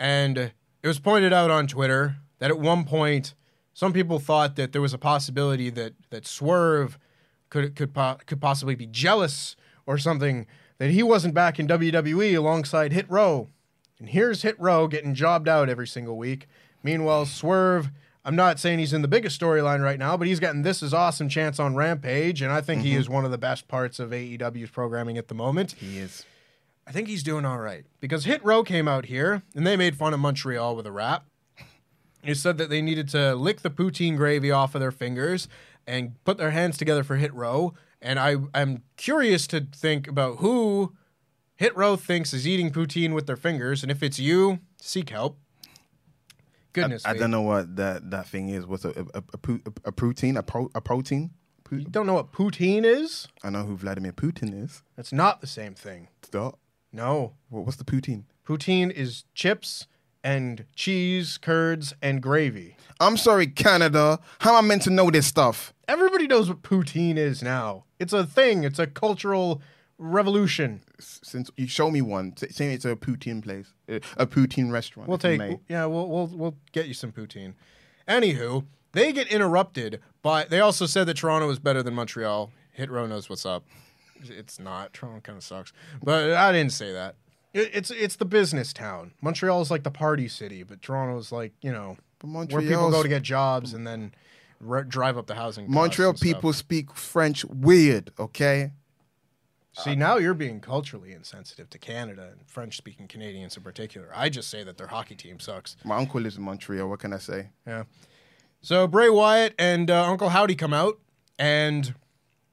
[0.00, 3.34] and it was pointed out on Twitter that at one point
[3.74, 6.98] some people thought that there was a possibility that that Swerve
[7.50, 7.94] could could
[8.26, 9.54] could possibly be jealous
[9.86, 10.46] or something
[10.78, 13.48] that he wasn't back in WWE alongside Hit Row.
[13.98, 16.48] And here's Hit Row getting jobbed out every single week.
[16.82, 17.90] Meanwhile, Swerve,
[18.24, 20.92] I'm not saying he's in the biggest storyline right now, but he's getting this is
[20.92, 23.00] awesome chance on Rampage, and I think he mm-hmm.
[23.00, 25.72] is one of the best parts of AEW's programming at the moment.
[25.78, 26.24] He is.
[26.86, 29.96] I think he's doing all right because Hit Row came out here and they made
[29.96, 31.24] fun of Montreal with a rap.
[32.22, 35.48] They said that they needed to lick the poutine gravy off of their fingers
[35.86, 37.74] and put their hands together for Hit Row.
[38.02, 40.94] And I, I'm curious to think about who
[41.56, 43.82] Hit Row thinks is eating poutine with their fingers.
[43.82, 45.38] And if it's you, seek help.
[46.72, 47.18] Goodness I me.
[47.18, 48.66] don't know what that, that thing is.
[48.66, 50.36] What's a a, a, pu- a protein?
[50.36, 51.30] A, pro, a protein?
[51.70, 53.26] You don't know what poutine is?
[53.42, 54.82] I know who Vladimir Putin is.
[54.94, 56.08] That's not the same thing.
[56.22, 56.58] Stop.
[56.92, 57.32] No.
[57.48, 58.24] What, what's the poutine?
[58.46, 59.88] Poutine is chips
[60.22, 62.76] and cheese, curds, and gravy.
[63.00, 64.20] I'm sorry, Canada.
[64.40, 65.72] How am I meant to know this stuff?
[65.88, 67.84] Everybody knows what poutine is now.
[67.98, 68.64] It's a thing.
[68.64, 69.62] It's a cultural
[69.98, 70.82] revolution.
[70.98, 75.08] Since you show me one, say it's a poutine place, uh, a poutine restaurant.
[75.08, 75.40] We'll take.
[75.68, 77.54] Yeah, we'll we'll we'll get you some poutine.
[78.08, 82.50] Anywho, they get interrupted, but they also said that Toronto is better than Montreal.
[82.72, 83.64] Hit row knows what's up.
[84.22, 84.92] It's not.
[84.92, 85.72] Toronto kind of sucks,
[86.02, 87.16] but I didn't say that.
[87.52, 89.12] It, it's it's the business town.
[89.20, 93.02] Montreal is like the party city, but Toronto is like you know where people go
[93.02, 94.12] to get jobs and then
[94.66, 95.70] r- drive up the housing.
[95.70, 96.26] Montreal and stuff.
[96.26, 98.12] people speak French weird.
[98.18, 98.72] Okay.
[99.84, 104.08] See, now you're being culturally insensitive to Canada and French speaking Canadians in particular.
[104.14, 105.76] I just say that their hockey team sucks.
[105.84, 106.88] My uncle lives in Montreal.
[106.88, 107.50] What can I say?
[107.66, 107.84] Yeah.
[108.62, 110.98] So Bray Wyatt and uh, Uncle Howdy come out
[111.38, 111.94] and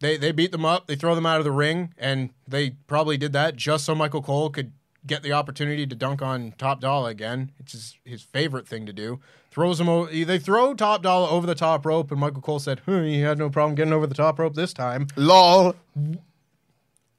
[0.01, 0.87] they, they beat them up.
[0.87, 1.93] They throw them out of the ring.
[1.97, 4.73] And they probably did that just so Michael Cole could
[5.07, 7.51] get the opportunity to dunk on Top Dollar again.
[7.57, 9.21] It's his, his favorite thing to do.
[9.53, 9.87] Throws him.
[9.87, 13.19] O- they throw Top Dollar over the top rope, and Michael Cole said, huh, "He
[13.19, 15.75] had no problem getting over the top rope this time." Lol.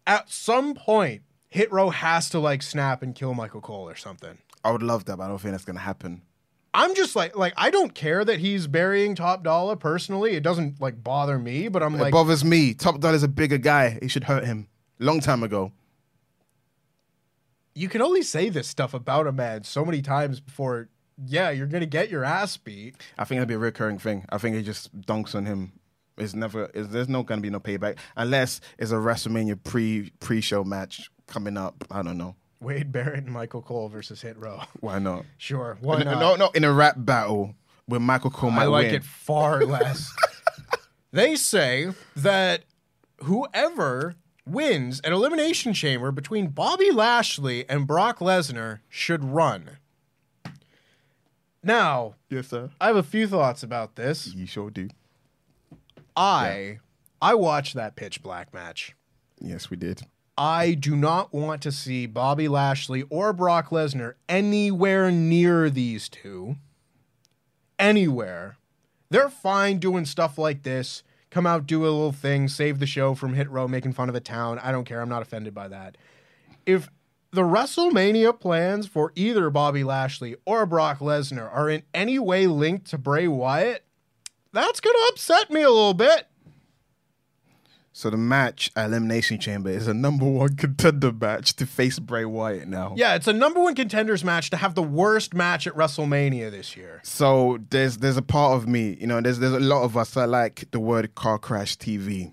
[0.06, 4.38] At some point, Hit Row has to like snap and kill Michael Cole or something.
[4.64, 6.22] I would love that, but I don't think that's gonna happen.
[6.74, 10.34] I'm just like like I don't care that he's burying Top Dollar personally.
[10.34, 12.74] It doesn't like bother me, but I'm it like bothers me.
[12.74, 13.98] Top Dollar's a bigger guy.
[14.02, 14.66] He should hurt him.
[14.98, 15.70] Long time ago.
[17.76, 20.88] you can only say this stuff about a man so many times before
[21.26, 22.96] yeah, you're gonna get your ass beat.
[23.18, 24.24] I think it'll be a recurring thing.
[24.30, 25.72] I think he just dunks on him.
[26.16, 26.70] It's never.
[26.74, 31.10] It's, there's no gonna be no payback unless it's a WrestleMania pre pre show match
[31.26, 31.84] coming up.
[31.90, 32.36] I don't know.
[32.60, 34.60] Wade Barrett and Michael Cole versus Hit Row.
[34.80, 35.24] Why not?
[35.36, 36.20] Sure, why no, not?
[36.20, 37.54] no, no, in a rap battle
[37.86, 38.94] where Michael Cole might I like win.
[38.96, 40.10] it far less.
[41.12, 42.64] they say that
[43.24, 44.14] whoever
[44.46, 49.78] wins an elimination chamber between Bobby Lashley and Brock Lesnar should run.
[51.64, 52.70] Now, Yes, sir.
[52.80, 54.34] I have a few thoughts about this.
[54.34, 54.88] You sure do.
[56.16, 56.78] I
[57.20, 58.94] I watched that pitch black match.
[59.40, 60.02] Yes, we did.
[60.36, 66.56] I do not want to see Bobby Lashley or Brock Lesnar anywhere near these two.
[67.78, 68.56] Anywhere.
[69.10, 71.02] They're fine doing stuff like this.
[71.30, 74.14] Come out, do a little thing, save the show from Hit Row making fun of
[74.14, 74.58] a town.
[74.60, 75.00] I don't care.
[75.00, 75.96] I'm not offended by that.
[76.66, 76.88] If
[77.34, 82.86] the WrestleMania plans for either Bobby Lashley or Brock Lesnar are in any way linked
[82.90, 83.84] to Bray Wyatt,
[84.52, 86.28] that's going to upset me a little bit.
[87.96, 92.24] So the match at Elimination Chamber is a number one contender match to face Bray
[92.24, 92.94] Wyatt now.
[92.96, 96.76] Yeah, it's a number one contenders match to have the worst match at WrestleMania this
[96.76, 97.00] year.
[97.04, 100.14] So there's there's a part of me, you know, there's there's a lot of us
[100.14, 102.32] that like the word car crash TV.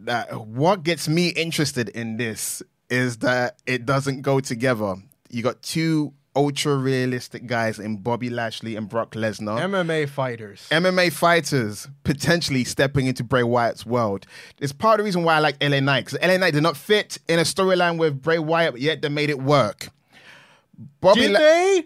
[0.00, 4.96] That what gets me interested in this is that it doesn't go together.
[5.30, 9.58] You got two ultra realistic guys in Bobby Lashley and Brock Lesnar.
[9.60, 10.68] MMA fighters.
[10.70, 14.26] MMA fighters potentially stepping into Bray Wyatt's world.
[14.60, 16.76] It's part of the reason why I like LA Knight because LA Knight did not
[16.76, 19.88] fit in a storyline with Bray Wyatt, but yet they made it work.
[21.00, 21.84] Bobby Did La- they?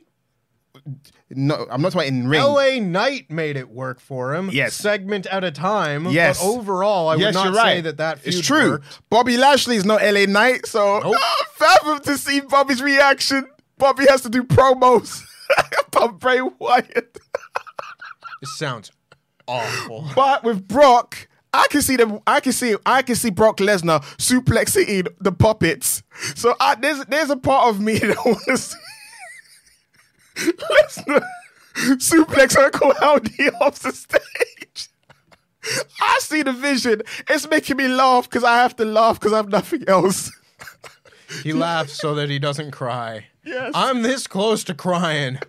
[1.30, 2.40] No, I'm not talking in ring.
[2.40, 4.48] LA Knight made it work for him.
[4.52, 4.74] Yes.
[4.74, 6.06] Segment at a time.
[6.06, 6.40] Yes.
[6.40, 7.76] But overall, I yes, would not right.
[7.76, 8.70] say that that feud it's true.
[8.72, 9.00] worked.
[9.10, 11.16] Bobby Lashley is not LA Knight, so Nope.
[11.54, 13.48] fathom to see Bobby's reaction.
[13.76, 15.20] Bobby has to do promos
[15.88, 17.18] about Bray Wyatt.
[18.40, 18.92] This sounds
[19.48, 20.08] awful.
[20.14, 22.20] But with Brock, I can see them.
[22.26, 22.76] I can see.
[22.84, 26.02] I can see Brock Lesnar suplexing the puppets.
[26.34, 28.76] So I, there's there's a part of me that wants to see
[30.36, 31.24] Lesnar
[31.98, 34.88] suplex Uncle Howdy off the stage.
[36.00, 37.02] I see the vision.
[37.28, 40.30] It's making me laugh because I have to laugh because I have nothing else.
[41.42, 43.26] He laughs so that he doesn't cry.
[43.44, 43.72] Yes.
[43.74, 45.40] I'm this close to crying.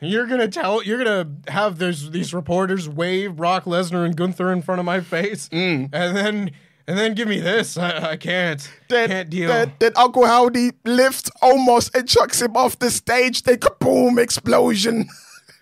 [0.00, 0.82] You're gonna tell.
[0.82, 4.98] You're gonna have there's these reporters wave Brock Lesnar and Gunther in front of my
[5.00, 5.90] face, Mm.
[5.92, 6.50] and then
[6.88, 7.76] and then give me this.
[7.76, 8.66] I, I can't.
[8.88, 9.48] Then, can't deal.
[9.48, 13.42] Then, then Uncle Howdy lifts almost and chucks him off the stage.
[13.42, 15.06] Then kaboom, explosion.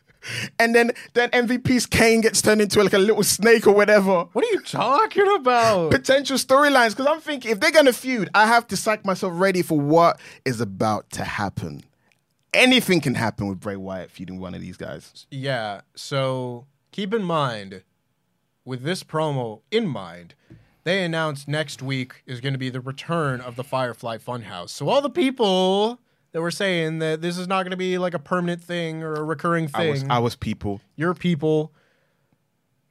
[0.61, 4.27] and then then MVP's cane gets turned into like a little snake or whatever.
[4.33, 5.91] what are you talking about?
[5.91, 6.91] Potential storylines.
[6.91, 10.21] Because I'm thinking if they're gonna feud, I have to psych myself ready for what
[10.45, 11.83] is about to happen.
[12.55, 15.27] Anything can happen with Bray Wyatt feuding one of these guys.
[15.33, 15.81] Yeah.
[15.97, 17.83] So keep in mind,
[18.65, 20.35] with this promo in mind,
[20.87, 24.71] they announced next week is going to be the return of the Firefly Funhouse.
[24.71, 25.99] So all the people
[26.31, 29.15] that were saying that this is not going to be like a permanent thing or
[29.15, 30.81] a recurring I was thing, I was people.
[30.95, 31.73] your people,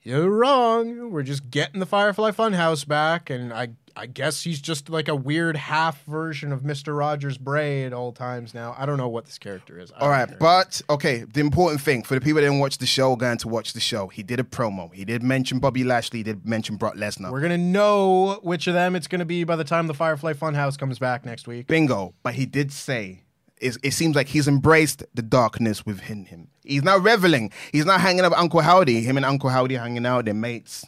[0.02, 1.10] you're wrong.
[1.10, 5.16] We're just getting the Firefly Funhouse back, and I I guess he's just like a
[5.16, 8.76] weird half version of Mister Rogers Bray at all times now.
[8.78, 9.92] I don't know what this character is.
[9.92, 10.36] All care.
[10.40, 13.48] but okay, the important thing for the people that didn't watch the show, going to
[13.48, 14.94] watch the show, he did a promo.
[14.94, 17.32] He did mention Bobby Lashley, he did mention Brock Lesnar.
[17.32, 20.78] We're gonna know which of them it's gonna be by the time the Firefly Funhouse
[20.78, 21.68] comes back next week.
[21.68, 22.14] Bingo.
[22.24, 23.22] But he did say
[23.58, 26.50] it, it seems like he's embraced the darkness within him.
[26.64, 27.52] He's now reveling.
[27.72, 29.02] He's not hanging out with Uncle Howdy.
[29.02, 30.86] Him and Uncle Howdy hanging out, they're mates,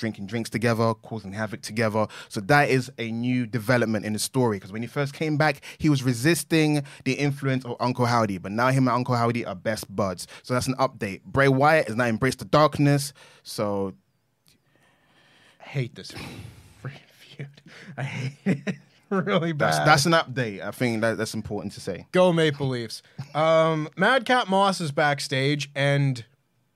[0.00, 2.08] drinking drinks together, causing havoc together.
[2.28, 4.56] So that is a new development in the story.
[4.56, 8.38] Because when he first came back, he was resisting the influence of Uncle Howdy.
[8.38, 10.26] But now him and Uncle Howdy are best buds.
[10.42, 11.22] So that's an update.
[11.24, 13.12] Bray Wyatt has now embraced the darkness.
[13.44, 13.94] So
[15.60, 16.12] I hate this
[16.82, 17.62] freaking feud.
[17.96, 18.74] I hate it
[19.10, 19.72] really bad.
[19.72, 20.64] that's that's an update.
[20.64, 22.06] I think that, that's important to say.
[22.12, 23.02] Go Maple Leafs.
[23.34, 26.24] Um, Madcap Moss is backstage and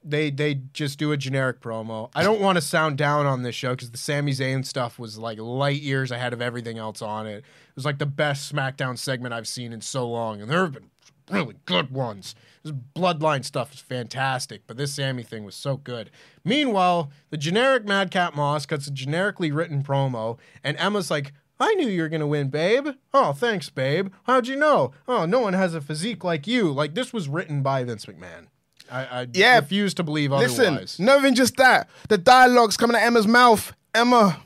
[0.04, 2.10] they they just do a generic promo.
[2.14, 5.18] I don't want to sound down on this show because the Sami Zayn stuff was
[5.18, 7.38] like light years ahead of everything else on it.
[7.38, 10.72] It was like the best SmackDown segment I've seen in so long, and there have
[10.72, 10.90] been
[11.30, 12.34] really good ones.
[12.62, 16.10] This Bloodline stuff is fantastic, but this Sami thing was so good.
[16.44, 21.88] Meanwhile, the generic Madcap Moss cuts a generically written promo, and Emma's like, I knew
[21.88, 22.88] you were gonna win, babe.
[23.12, 24.12] Oh, thanks, babe.
[24.24, 24.92] How'd you know?
[25.06, 26.70] Oh, no one has a physique like you.
[26.70, 28.48] Like this was written by Vince McMahon.
[28.90, 29.59] I, I Yeah.
[29.59, 30.99] refuse to believe Listen, otherwise.
[30.99, 31.88] not even just that.
[32.09, 33.73] The dialogue's coming out of Emma's mouth.
[33.94, 34.40] Emma,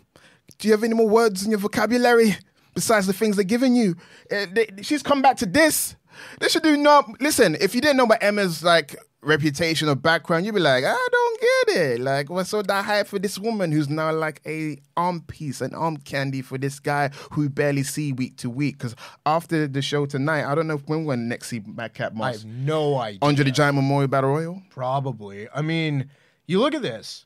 [0.58, 2.36] do you have any more words in your vocabulary
[2.74, 3.96] besides the things they're giving you?
[4.30, 5.96] Uh, they- she's come back to this.
[6.40, 7.20] They should do not.
[7.20, 11.08] Listen, if you didn't know about Emma's like reputation or background, you'd be like, I
[11.10, 12.00] don't get it.
[12.00, 15.74] Like, what's all that hype for this woman who's now like a arm piece, an
[15.74, 18.78] arm candy for this guy who we barely see week to week?
[18.78, 18.94] Because
[19.26, 22.26] after the show tonight, I don't know when we're next see Madcap Moss.
[22.26, 23.18] I have no idea.
[23.22, 24.62] Andre the Giant Memorial Battle Royal.
[24.70, 25.48] Probably.
[25.54, 26.10] I mean,
[26.46, 27.24] you look at this.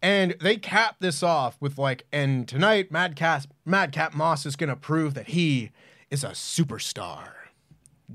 [0.00, 5.14] And they cap this off with like, and tonight Madcap Madcap Moss is gonna prove
[5.14, 5.72] that he
[6.08, 7.30] is a superstar.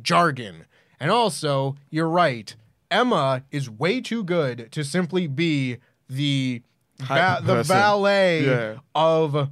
[0.02, 0.66] Jargon.
[0.98, 2.56] And also, you're right.
[2.94, 5.78] Emma is way too good to simply be
[6.08, 6.62] the
[7.02, 8.78] Hype the valet Yeah.
[8.94, 9.50] of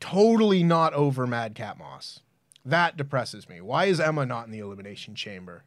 [0.00, 2.20] totally not over Madcap Moss.
[2.64, 3.60] That depresses me.
[3.60, 5.64] Why is Emma not in the elimination chamber?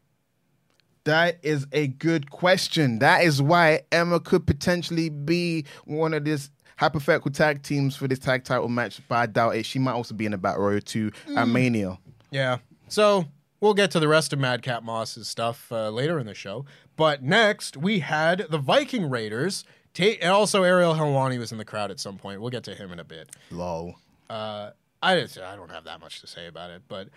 [1.04, 2.98] That is a good question.
[3.00, 8.18] That is why Emma could potentially be one of this hypothetical tag teams for this
[8.18, 9.66] tag title match, but I doubt it.
[9.66, 11.52] She might also be in a Battle Royal 2 at mm.
[11.52, 11.98] Mania.
[12.30, 12.58] Yeah.
[12.88, 13.26] So
[13.64, 16.66] we'll get to the rest of Madcap Moss's stuff uh, later in the show.
[16.96, 19.64] But next, we had the Viking Raiders.
[19.94, 22.40] Ta- and also, Ariel Helwani was in the crowd at some point.
[22.42, 23.30] We'll get to him in a bit.
[23.50, 23.94] Lol.
[24.28, 24.70] Uh,
[25.02, 26.82] I, just, I don't have that much to say about it.
[26.88, 27.08] But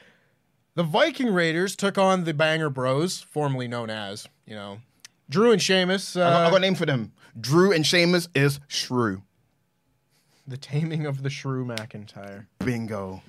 [0.75, 4.79] the Viking Raiders took on the Banger Bros, formerly known as, you know,
[5.29, 6.15] Drew and Sheamus.
[6.15, 7.11] Uh, I, got, I got a name for them.
[7.39, 9.21] Drew and Sheamus is Shrew.
[10.47, 12.45] the Taming of the Shrew McIntyre.
[12.59, 13.21] Bingo.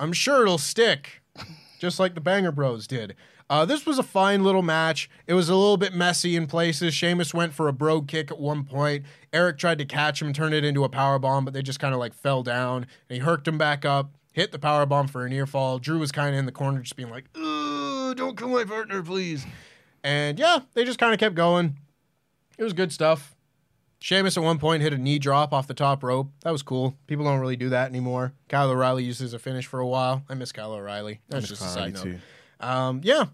[0.00, 1.20] I'm sure it'll stick,
[1.80, 3.16] just like the Banger Bros did.
[3.48, 5.10] Uh, this was a fine little match.
[5.26, 6.94] It was a little bit messy in places.
[6.94, 9.04] Sheamus went for a brogue kick at one point.
[9.32, 11.92] Eric tried to catch him turn it into a power bomb, but they just kind
[11.92, 12.86] of like fell down.
[13.08, 15.80] And he herked him back up, hit the power bomb for a near fall.
[15.80, 19.02] Drew was kind of in the corner, just being like, "Ugh, "Don't kill my partner,
[19.02, 19.44] please."
[20.04, 21.76] And yeah, they just kind of kept going.
[22.56, 23.34] It was good stuff.
[24.02, 26.30] Sheamus at one point hit a knee drop off the top rope.
[26.42, 26.96] That was cool.
[27.06, 28.32] People don't really do that anymore.
[28.48, 30.24] Kyle O'Reilly as a finish for a while.
[30.28, 31.20] I miss Kyle O'Reilly.
[31.28, 32.16] That's just a side note.
[32.60, 33.26] Um, yeah,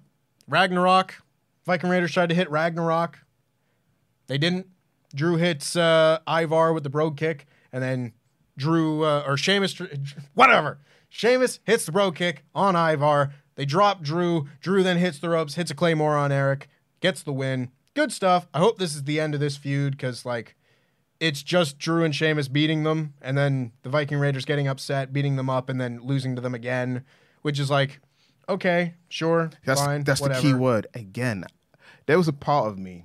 [0.49, 1.23] Ragnarok.
[1.65, 3.21] Viking Raiders tried to hit Ragnarok.
[4.27, 4.67] They didn't.
[5.15, 8.13] Drew hits uh, Ivar with the brogue kick, and then
[8.59, 9.81] Drew uh, or Sheamus,
[10.35, 10.79] whatever.
[11.09, 13.33] Sheamus hits the brogue kick on Ivar.
[13.55, 14.49] They drop Drew.
[14.61, 16.69] Drew then hits the ropes, hits a claymore on Eric,
[17.01, 17.71] gets the win.
[17.95, 18.49] Good stuff.
[18.53, 20.56] I hope this is the end of this feud because like
[21.21, 25.37] it's just Drew and Sheamus beating them, and then the Viking Raiders getting upset, beating
[25.37, 27.05] them up, and then losing to them again,
[27.43, 28.01] which is like,
[28.49, 30.41] okay, sure, That's fine, that's whatever.
[30.41, 30.87] the key word.
[30.95, 31.45] Again,
[32.07, 33.05] there was a part of me,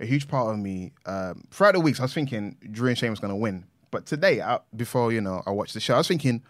[0.00, 0.92] a huge part of me.
[1.06, 4.40] Um, throughout the weeks, I was thinking Drew and was going to win, but today,
[4.40, 5.94] I, before you know, I watched the show.
[5.94, 6.42] I was thinking,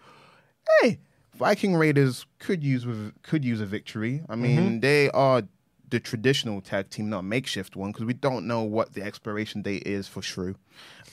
[0.81, 0.99] hey,
[1.35, 4.21] Viking Raiders could use with could use a victory.
[4.29, 4.79] I mean, Mm-hmm.
[4.79, 5.43] they are
[5.89, 9.61] the traditional tag team, not a makeshift one, because we don't know what the expiration
[9.61, 10.55] date is for Shrew.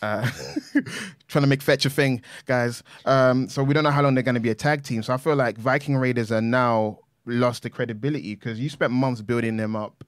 [0.03, 0.29] Uh,
[1.29, 2.83] trying to make fetch a thing, guys.
[3.05, 5.03] Um, so we don't know how long they're going to be a tag team.
[5.03, 9.21] So I feel like Viking Raiders are now lost the credibility because you spent months
[9.21, 10.05] building them up,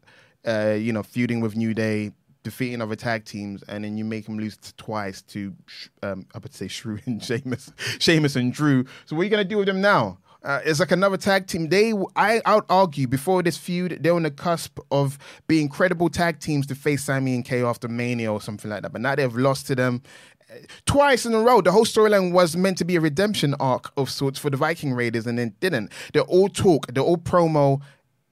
[0.46, 4.24] uh, you know, feuding with New Day, defeating other tag teams, and then you make
[4.26, 5.54] them lose twice to,
[6.02, 8.84] um, I would say Shrew and Sheamus, Sheamus and Drew.
[9.06, 10.18] So what are you going to do with them now?
[10.45, 11.68] Uh, it's like another tag team.
[11.68, 15.68] They, I, I would argue, before this feud, they were on the cusp of being
[15.68, 18.93] credible tag teams to face Sami and KO after Mania or something like that.
[18.93, 20.03] But now they've lost to them
[20.51, 21.61] uh, twice in a row.
[21.61, 24.93] The whole storyline was meant to be a redemption arc of sorts for the Viking
[24.95, 25.93] Raiders, and it didn't.
[26.12, 27.80] They're all talk, they're all promo,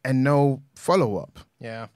[0.04, 1.38] and no follow up.
[1.60, 1.88] Yeah.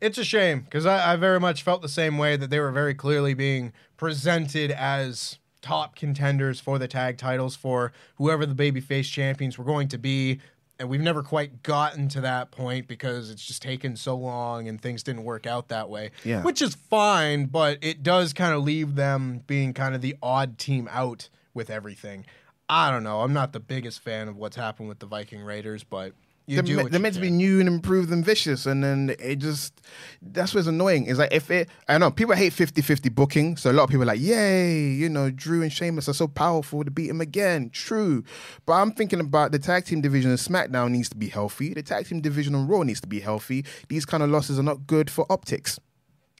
[0.00, 2.72] It's a shame because I, I very much felt the same way that they were
[2.72, 9.10] very clearly being presented as top contenders for the tag titles for whoever the babyface
[9.10, 10.40] champions were going to be.
[10.78, 14.80] And we've never quite gotten to that point because it's just taken so long and
[14.80, 16.10] things didn't work out that way.
[16.24, 16.42] Yeah.
[16.42, 20.56] Which is fine, but it does kind of leave them being kind of the odd
[20.56, 22.24] team out with everything.
[22.68, 23.20] I don't know.
[23.20, 26.12] I'm not the biggest fan of what's happened with the Viking Raiders, but
[26.50, 29.36] you they're, me- they're meant to be new and improved and vicious and then it
[29.36, 29.80] just
[30.20, 33.72] that's what's annoying is like if it i know people hate 50-50 booking so a
[33.72, 36.90] lot of people are like yay you know drew and Sheamus are so powerful to
[36.90, 37.70] beat him again.
[37.70, 38.24] True
[38.66, 41.74] but i'm thinking about the tag team division of smackdown needs to be healthy.
[41.74, 43.64] The tag team division on raw needs to be healthy.
[43.88, 45.78] These kind of losses are not good for optics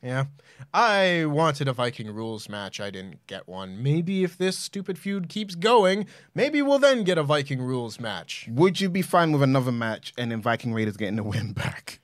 [0.03, 0.25] Yeah.
[0.73, 2.81] I wanted a Viking rules match.
[2.81, 3.83] I didn't get one.
[3.83, 8.49] Maybe if this stupid feud keeps going, maybe we'll then get a Viking rules match.
[8.51, 12.01] would you be fine with another match and then viking raiders getting the win back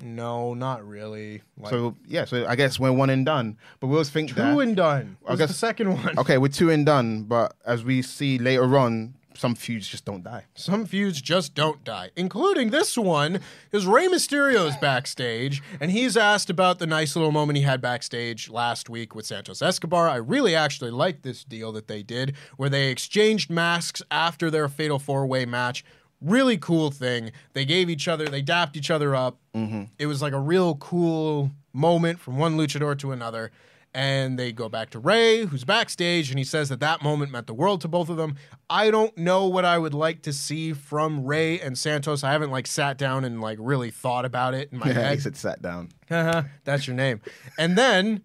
[0.00, 1.42] No, not really.
[1.58, 4.52] Like, so yeah so i guess we're one and done but we always think that
[4.52, 5.16] two and done.
[5.26, 6.18] I guess- the second one.
[6.18, 10.22] okay we're two and done but as we see later on some feuds just don't
[10.22, 13.40] die Some feuds just don't die, including this one.
[13.72, 18.48] Is Rey Mysterio's backstage, and he's asked about the nice little moment he had backstage
[18.50, 20.08] last week with Santos Escobar.
[20.08, 24.68] I really actually liked this deal that they did, where they exchanged masks after their
[24.68, 25.84] fatal four way match.
[26.20, 27.32] Really cool thing.
[27.52, 29.38] They gave each other, they dapped each other up.
[29.54, 29.84] Mm-hmm.
[29.98, 33.52] It was like a real cool moment from one luchador to another.
[33.94, 37.46] And they go back to Rey, who's backstage, and he says that that moment meant
[37.46, 38.36] the world to both of them.
[38.68, 42.22] I don't know what I would like to see from Rey and Santos.
[42.22, 45.00] I haven't like sat down and like really thought about it in my Yeah, he
[45.00, 45.22] head.
[45.22, 45.88] said sat down.
[46.10, 46.42] Uh-huh.
[46.64, 47.22] That's your name.
[47.58, 48.20] And then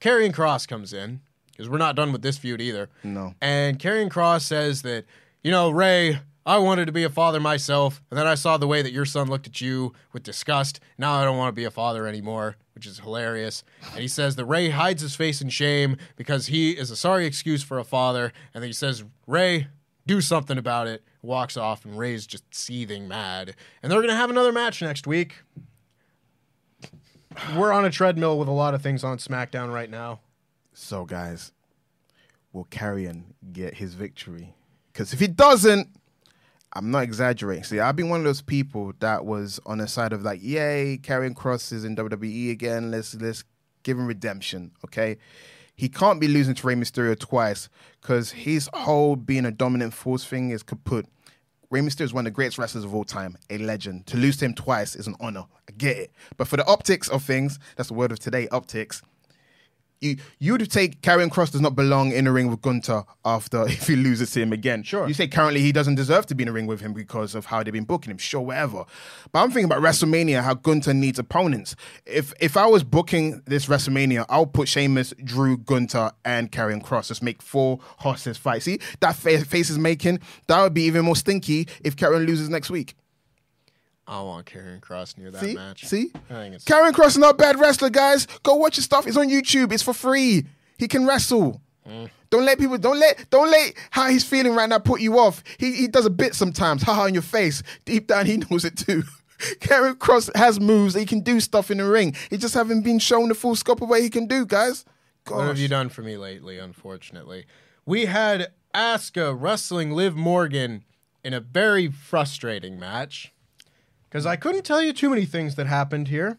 [0.00, 2.88] Karrion Cross comes in because we're not done with this feud either.
[3.02, 3.34] No.
[3.40, 5.06] And Karrion Cross says that,
[5.42, 8.66] you know, Rey, I wanted to be a father myself, and then I saw the
[8.66, 10.80] way that your son looked at you with disgust.
[10.98, 13.64] Now I don't want to be a father anymore, which is hilarious.
[13.92, 17.26] And he says that Rey hides his face in shame because he is a sorry
[17.26, 18.32] excuse for a father.
[18.54, 19.68] And then he says, Rey,
[20.06, 21.02] do something about it.
[21.22, 23.54] Walks off, and Rey's just seething mad.
[23.82, 25.36] And they're going to have another match next week.
[27.56, 30.20] We're on a treadmill with a lot of things on SmackDown right now.
[30.74, 31.52] So, guys,
[32.52, 34.54] will Karrion get his victory?
[34.92, 35.88] Because if he doesn't,
[36.74, 37.64] I'm not exaggerating.
[37.64, 40.98] See, I've been one of those people that was on the side of like, yay,
[41.02, 42.90] Karrion Cross is in WWE again.
[42.90, 43.44] Let's let's
[43.82, 44.72] give him redemption.
[44.86, 45.18] Okay,
[45.76, 47.68] he can't be losing to Rey Mysterio twice
[48.00, 51.06] because his whole being a dominant force thing is kaput.
[51.70, 54.06] Rey Mysterio is one of the greatest wrestlers of all time, a legend.
[54.08, 55.44] To lose to him twice is an honor.
[55.68, 56.12] I get it.
[56.36, 59.02] But for the optics of things, that's the word of today, optics
[60.02, 63.62] you you would take Karrion Cross does not belong in a ring with Gunther after
[63.68, 64.82] if he loses to him again.
[64.82, 65.06] Sure.
[65.06, 67.46] You say currently he doesn't deserve to be in a ring with him because of
[67.46, 68.18] how they've been booking him.
[68.18, 68.84] Sure, whatever.
[69.32, 71.76] But I'm thinking about WrestleMania, how Gunther needs opponents.
[72.06, 77.08] If if I was booking this WrestleMania, I'll put Sheamus, Drew, Gunther, and Karrion Cross.
[77.08, 78.62] Just make four horses fight.
[78.62, 80.20] See that fa- face is making.
[80.48, 82.94] That would be even more stinky if Karrion loses next week.
[84.06, 85.84] I want Karrion Cross near that See, match.
[85.84, 88.26] see, I think it's Karrion Cross is not a bad wrestler, guys.
[88.42, 89.06] Go watch his stuff.
[89.06, 89.72] It's on YouTube.
[89.72, 90.44] It's for free.
[90.78, 91.60] He can wrestle.
[91.88, 92.10] Mm.
[92.30, 92.78] Don't let people.
[92.78, 93.28] Don't let.
[93.30, 95.42] Don't let how he's feeling right now put you off.
[95.58, 96.82] He he does a bit sometimes.
[96.82, 97.62] Haha in your face.
[97.84, 99.02] Deep down, he knows it too.
[99.60, 100.94] Karrion Cross has moves.
[100.94, 102.14] He can do stuff in the ring.
[102.30, 104.84] He just haven't been shown the full scope of what he can do, guys.
[105.28, 107.46] What have you done for me lately, unfortunately?
[107.86, 110.84] We had Asuka wrestling Liv Morgan
[111.24, 113.31] in a very frustrating match.
[114.12, 116.36] Because I couldn't tell you too many things that happened here.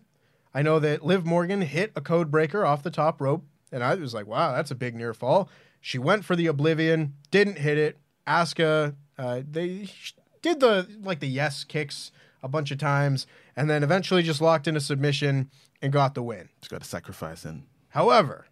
[0.53, 3.95] I know that Liv Morgan hit a code breaker off the top rope, and I
[3.95, 5.49] was like, wow, that's a big near fall.
[5.81, 7.97] She went for the Oblivion, didn't hit it.
[8.27, 9.89] Asuka, uh, they
[10.43, 12.11] did the like the yes kicks
[12.43, 15.49] a bunch of times, and then eventually just locked in a submission
[15.81, 16.49] and got the win.
[16.61, 17.63] Just got to sacrifice in.
[17.89, 18.45] However,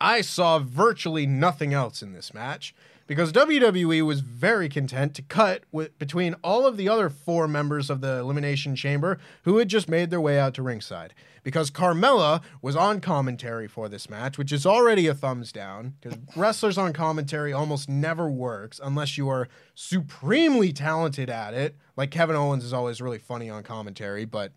[0.00, 2.74] I saw virtually nothing else in this match
[3.06, 7.90] because WWE was very content to cut with, between all of the other four members
[7.90, 11.14] of the Elimination Chamber who had just made their way out to ringside.
[11.42, 16.18] Because Carmella was on commentary for this match, which is already a thumbs down, because
[16.34, 21.76] wrestlers on commentary almost never works unless you are supremely talented at it.
[21.98, 24.52] Like Kevin Owens is always really funny on commentary, but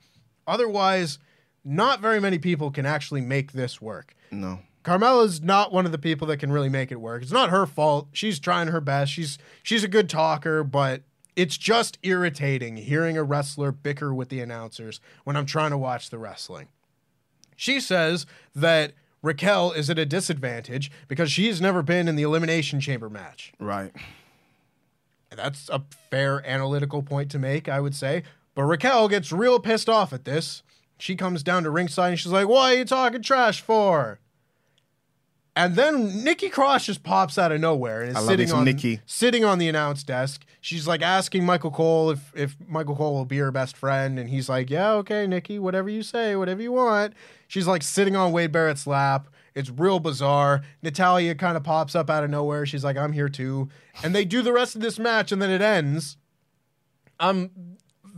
[0.48, 1.20] otherwise,
[1.66, 4.16] not very many people can actually make this work.
[4.32, 4.60] No.
[4.88, 7.22] Carmella's not one of the people that can really make it work.
[7.22, 8.08] It's not her fault.
[8.14, 9.12] She's trying her best.
[9.12, 11.02] She's she's a good talker, but
[11.36, 16.10] it's just irritating hearing a wrestler bicker with the announcers when I'm trying to watch
[16.10, 16.70] the wrestling.
[17.58, 18.26] She says
[18.56, 23.52] that Raquel is at a disadvantage because she's never been in the elimination chamber match.
[23.60, 23.92] Right.
[25.36, 28.24] That's a fair analytical point to make, I would say.
[28.56, 30.64] But Raquel gets real pissed off at this.
[30.98, 34.22] She comes down to ringside and she's like, What are you talking trash for?
[35.58, 39.02] And then Nikki Cross just pops out of nowhere and is sitting on Nikki.
[39.08, 40.46] sitting on the announce desk.
[40.62, 44.30] She's like asking Michael Cole if if Michael Cole will be her best friend, and
[44.30, 47.16] he's like, "Yeah, okay, Nikki, whatever you say, whatever you want."
[47.48, 49.30] She's like sitting on Wade Barrett's lap.
[49.56, 50.62] It's real bizarre.
[50.84, 52.68] Natalya kind of pops up out of nowhere.
[52.68, 53.68] She's like, "I'm here too,"
[54.04, 56.18] and they do the rest of this match, and then it ends.
[57.20, 57.78] I'm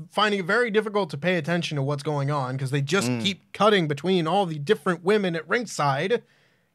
[0.10, 3.54] finding it very difficult to pay attention to what's going on because they just keep
[3.54, 6.22] cutting between all the different women at ringside.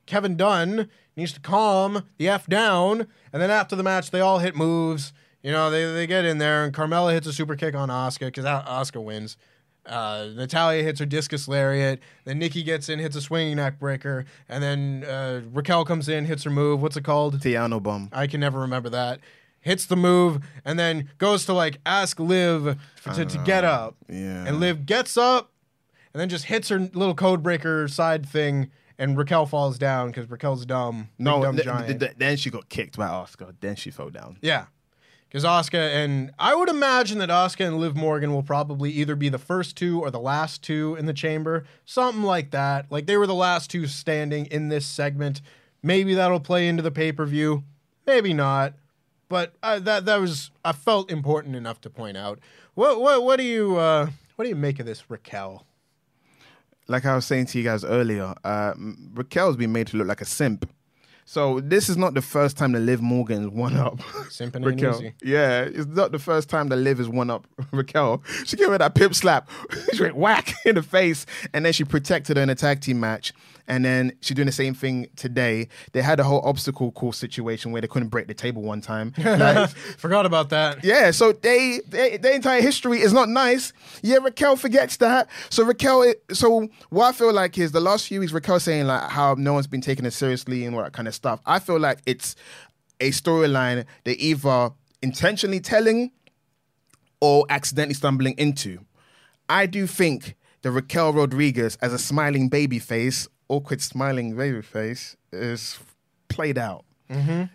[0.06, 3.06] Kevin Dunn needs to calm the F down.
[3.32, 5.12] And then after the match, they all hit moves.
[5.42, 8.26] You know, they, they get in there, and Carmella hits a super kick on Asuka
[8.26, 9.36] because Asuka wins.
[9.86, 12.00] Uh, Natalya hits her discus lariat.
[12.24, 14.24] Then Nikki gets in, hits a swinging neck breaker.
[14.48, 16.80] And then uh, Raquel comes in, hits her move.
[16.80, 17.40] What's it called?
[17.40, 18.08] Tiano bum.
[18.12, 19.20] I can never remember that.
[19.60, 23.96] Hits the move and then goes to like ask Liv for, to, to get up.
[24.08, 24.44] yeah.
[24.46, 25.52] And Liv gets up
[26.14, 28.70] and then just hits her little code breaker side thing.
[28.98, 31.08] And Raquel falls down because Raquel's dumb.
[31.18, 31.86] No, dumb th- giant.
[31.86, 33.54] th- th- then she got kicked by Asuka.
[33.60, 34.38] Then she fell down.
[34.40, 34.66] Yeah.
[35.28, 39.28] Because Asuka and I would imagine that Asuka and Liv Morgan will probably either be
[39.28, 41.64] the first two or the last two in the chamber.
[41.84, 42.86] Something like that.
[42.88, 45.40] Like they were the last two standing in this segment.
[45.82, 47.64] Maybe that'll play into the pay per view.
[48.06, 48.74] Maybe not.
[49.28, 52.38] But uh, that that was I felt important enough to point out.
[52.74, 55.66] What what what do you uh, what do you make of this Raquel?
[56.88, 58.74] Like I was saying to you guys earlier, uh,
[59.14, 60.68] Raquel's been made to look like a simp.
[61.26, 63.96] So this is not the first time that Liv Morgan's one up
[64.28, 64.94] Simping Raquel.
[64.96, 65.14] easy.
[65.22, 68.22] Yeah, it's not the first time that Liv has one up Raquel.
[68.44, 69.48] She gave her that pip slap.
[69.94, 71.24] she went whack in the face,
[71.54, 73.32] and then she protected her in a tag team match.
[73.66, 75.68] And then she's doing the same thing today.
[75.92, 79.12] They had a whole obstacle course situation where they couldn't break the table one time.
[79.24, 80.84] Like, Forgot about that.
[80.84, 83.72] yeah, so they, they their entire history is not nice.
[84.02, 85.28] Yeah, Raquel forgets that.
[85.48, 89.08] So Raquel, so what I feel like is the last few weeks Raquel saying like
[89.10, 91.40] how no one's been taking it seriously and all that kind of stuff.
[91.46, 92.36] I feel like it's
[93.00, 94.70] a storyline they either
[95.02, 96.10] intentionally telling
[97.20, 98.78] or accidentally stumbling into.
[99.48, 105.16] I do think the Raquel Rodriguez as a smiling baby face, awkward smiling baby face,
[105.32, 105.78] is
[106.28, 106.84] played out.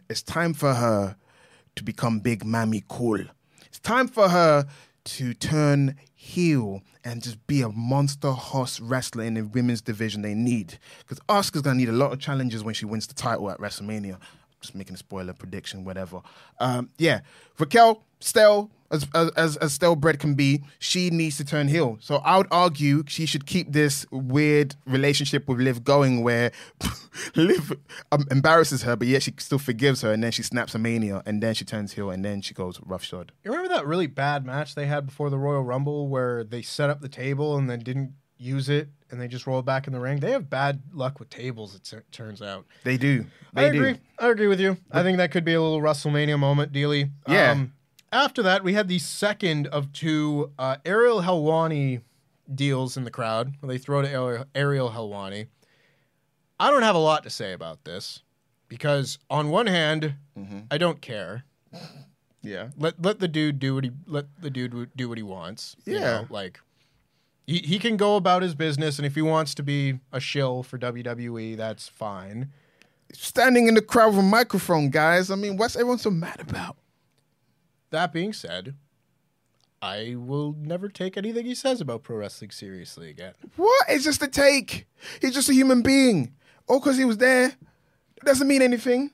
[0.10, 1.16] It's time for her
[1.76, 3.22] to become Big Mami Cool.
[3.66, 4.66] It's time for her
[5.06, 10.34] to turn heel and just be a monster horse wrestler in the women's division they
[10.34, 10.78] need.
[11.00, 14.18] Because Asuka's gonna need a lot of challenges when she wins the title at WrestleMania.
[14.62, 16.22] Just making a spoiler prediction, whatever.
[16.60, 17.22] Um, yeah,
[17.58, 21.98] Raquel, still as as as stale bread can be, she needs to turn heel.
[22.02, 26.52] So I would argue she should keep this weird relationship with Liv going, where
[27.36, 27.74] Liv
[28.12, 31.22] um, embarrasses her, but yet she still forgives her, and then she snaps a mania,
[31.26, 33.32] and then she turns heel, and then she goes roughshod.
[33.44, 36.90] You remember that really bad match they had before the Royal Rumble where they set
[36.90, 40.00] up the table and then didn't use it and they just rolled back in the
[40.00, 40.20] ring?
[40.20, 42.66] They have bad luck with tables, it tur- turns out.
[42.84, 43.26] They do.
[43.54, 43.94] They I agree.
[43.94, 44.00] do.
[44.20, 44.78] I agree with you.
[44.92, 47.12] I think that could be a little WrestleMania moment, Dealey.
[47.28, 47.66] Yeah.
[48.12, 52.01] After that, we had the second of two uh, Ariel Helwani
[52.53, 53.53] deals in the crowd.
[53.60, 55.47] Where they throw to Ariel, Ariel Helwani.
[56.60, 58.22] I don't have a lot to say about this
[58.68, 60.60] because, on one hand, Mm-hmm.
[60.72, 61.43] I don't care.
[62.41, 62.70] Yeah.
[62.78, 65.76] Let let the dude do what he let the dude do what he wants.
[65.86, 65.99] you Yeah.
[66.22, 66.62] know, like
[67.45, 70.64] he he can go about his business, and if he wants to be a shill
[70.64, 72.53] for WWE, that's fine.
[73.12, 75.30] Standing in the crowd with a microphone, guys.
[75.30, 76.78] I mean, what's everyone so mad about?
[77.92, 78.76] That being said,
[79.82, 83.34] I will never take anything he says about pro wrestling seriously again.
[83.56, 83.86] What?
[83.90, 84.88] It's just a take.
[85.22, 86.34] He's just a human being.
[86.68, 89.12] Oh, because he was there, it doesn't mean anything.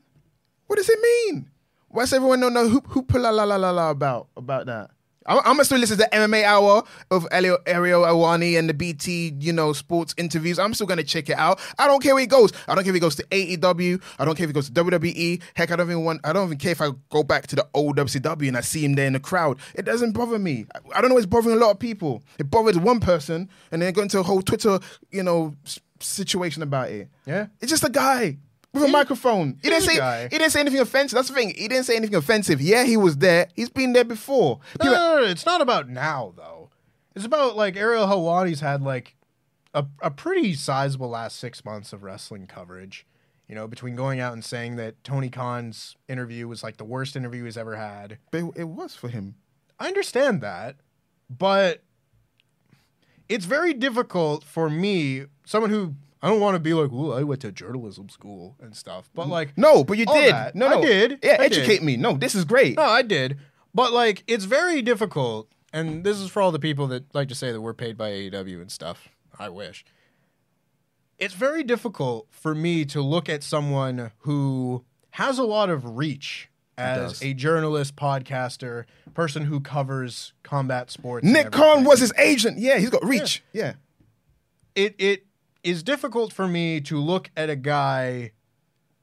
[0.68, 1.50] What does it mean?
[1.88, 4.92] What's everyone don't know hoop la la la la la about about that?
[5.26, 9.54] I'm, still listen to the MMA hour of Elio, Ariel Awani and the BT, you
[9.54, 10.60] know, sports interviews.
[10.60, 11.60] I'm still gonna check it out.
[11.80, 12.52] I don't care where he goes.
[12.68, 14.02] I don't care if he goes to AEW.
[14.20, 15.42] I don't care if he goes to WWE.
[15.56, 16.22] Heck, I don't even want.
[16.24, 18.86] I don't even care if I go back to the old WCW and I see
[18.86, 19.58] him there in the crowd.
[19.74, 20.66] It doesn't bother me.
[20.94, 21.18] I, don't know.
[21.18, 22.24] It's bothering a lot of people.
[22.38, 24.80] It bothers one person, and then go into a whole Twitter,
[25.12, 25.56] you know,
[26.00, 27.10] situation about it.
[27.26, 27.48] Yeah.
[27.62, 28.38] It's just a guy
[28.76, 29.58] with a microphone.
[29.64, 30.24] He didn't say guy.
[30.24, 31.16] he didn't say anything offensive.
[31.18, 31.54] That's the thing.
[31.56, 32.62] He didn't say anything offensive.
[32.62, 33.48] Yeah, he was there.
[33.56, 34.60] He's been there before.
[34.80, 36.70] No, People- no, no, no, it's not about now though.
[37.16, 39.16] It's about like Ariel Helwani's had like
[39.74, 43.06] a a pretty sizable last six months of wrestling coverage.
[43.48, 47.16] You know, between going out and saying that Tony Khan's interview was like the worst
[47.16, 48.18] interview he's ever had.
[48.32, 49.36] But it was for him.
[49.80, 50.78] I understand that,
[51.30, 51.84] but
[53.30, 55.96] it's very difficult for me, someone who
[56.26, 59.28] I don't want to be like, "Ooh, I went to journalism school and stuff," but
[59.28, 59.30] mm.
[59.30, 60.34] like, No, but you did.
[60.34, 61.20] that- No, I did.
[61.22, 61.84] Yeah, I educate did.
[61.84, 61.98] me.
[61.98, 62.78] No, this is great.
[62.78, 63.38] No, I did.
[63.76, 67.36] But like it's very difficult and this is for all the people that like to
[67.36, 69.10] say that we're paid by AEW and stuff.
[69.38, 69.86] I wish.
[71.20, 76.50] It's very difficult for me to look at someone who has a lot of reach
[76.78, 81.26] as a journalist, podcaster, person who covers combat sports.
[81.26, 82.58] Nick Khan was his agent.
[82.58, 83.44] Yeah, he's got reach.
[83.54, 83.74] Yeah.
[84.76, 85.25] it it
[85.66, 88.32] is difficult for me to look at a guy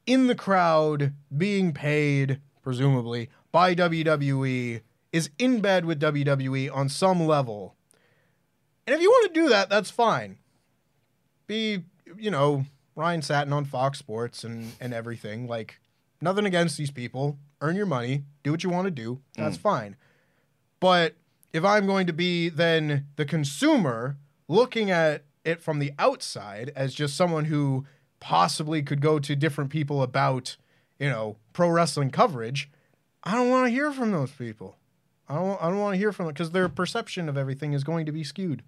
[0.07, 4.81] in the crowd being paid presumably by WWE
[5.13, 7.75] is in bed with WWE on some level.
[8.87, 10.39] And if you want to do that, that's fine.
[11.49, 11.83] Be,
[12.17, 15.49] you know, Ryan Satin on Fox Sports and and everything.
[15.49, 15.81] Like
[16.21, 17.39] nothing against these people.
[17.61, 19.21] Earn your money, do what you want to do.
[19.37, 19.63] That's mm.
[19.63, 19.97] fine.
[20.79, 21.17] But
[21.53, 24.17] if I'm going to be then the consumer
[24.49, 27.85] looking at it from the outside as just someone who
[28.21, 30.57] possibly could go to different people about,
[30.99, 32.71] you know, pro wrestling coverage,
[33.25, 34.77] I don't want to hear from those people.
[35.29, 37.85] I don't I don't want to hear from them because their perception of everything is
[37.85, 38.63] going to be skewed.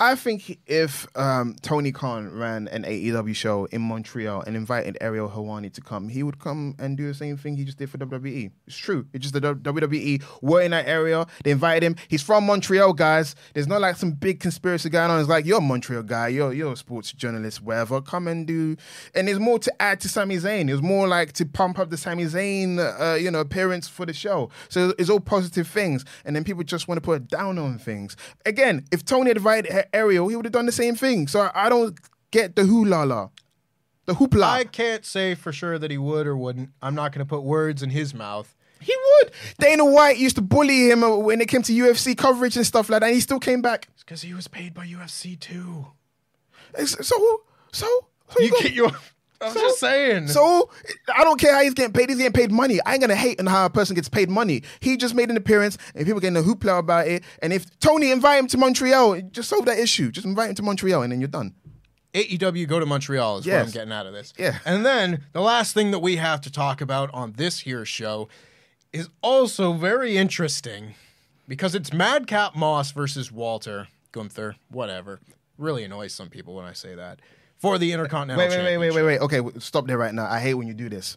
[0.00, 5.28] I think if um, Tony Khan ran an AEW show in Montreal and invited Ariel
[5.28, 7.98] Hawani to come, he would come and do the same thing he just did for
[7.98, 8.52] WWE.
[8.68, 9.06] It's true.
[9.12, 11.26] It's just the WWE were in that area.
[11.42, 11.96] They invited him.
[12.06, 13.34] He's from Montreal, guys.
[13.54, 15.18] There's not like some big conspiracy going on.
[15.18, 16.28] It's like you're a Montreal guy.
[16.28, 18.00] You're you're a sports journalist, whatever.
[18.00, 18.76] Come and do.
[19.16, 20.68] And there's more to add to Sami Zayn.
[20.68, 24.06] It was more like to pump up the Sami Zayn, uh, you know, appearance for
[24.06, 24.50] the show.
[24.68, 26.04] So it's all positive things.
[26.24, 28.16] And then people just want to put a down on things.
[28.46, 31.26] Again, if Tony had invited Ariel, he would have done the same thing.
[31.28, 31.98] So I, don't
[32.30, 33.30] get the hoolala,
[34.06, 34.42] the hoopla.
[34.44, 36.70] I can't say for sure that he would or wouldn't.
[36.82, 38.54] I'm not going to put words in his mouth.
[38.80, 39.32] he would.
[39.58, 42.88] Dana White used to bully him uh, when it came to UFC coverage and stuff
[42.88, 43.06] like that.
[43.06, 43.88] And he still came back.
[43.94, 45.86] It's because he was paid by UFC too.
[46.84, 48.90] So So, so You got- get you.
[49.40, 50.28] I'm So- just saying.
[50.28, 50.70] So
[51.14, 52.08] I don't care how he's getting paid.
[52.08, 52.80] He's getting paid money.
[52.84, 54.62] I ain't gonna hate on how a person gets paid money.
[54.80, 57.22] He just made an appearance, and people getting a hoopla about it.
[57.40, 60.10] And if Tony invite him to Montreal, just solve that issue.
[60.10, 61.54] Just invite him to Montreal, and then you're done.
[62.14, 63.66] AEW go to Montreal is what Yes.
[63.66, 64.32] I'm getting out of this.
[64.38, 64.58] Yeah.
[64.64, 68.28] And then the last thing that we have to talk about on this here show
[68.92, 70.94] is also very interesting
[71.46, 75.20] because it's Madcap Moss versus Walter Gunther, whatever.
[75.58, 77.20] Really annoys some people when I say that.
[77.58, 79.20] For the Intercontinental Wait, wait, wait, wait, wait, wait.
[79.20, 80.26] Okay, stop there right now.
[80.26, 81.16] I hate when you do this.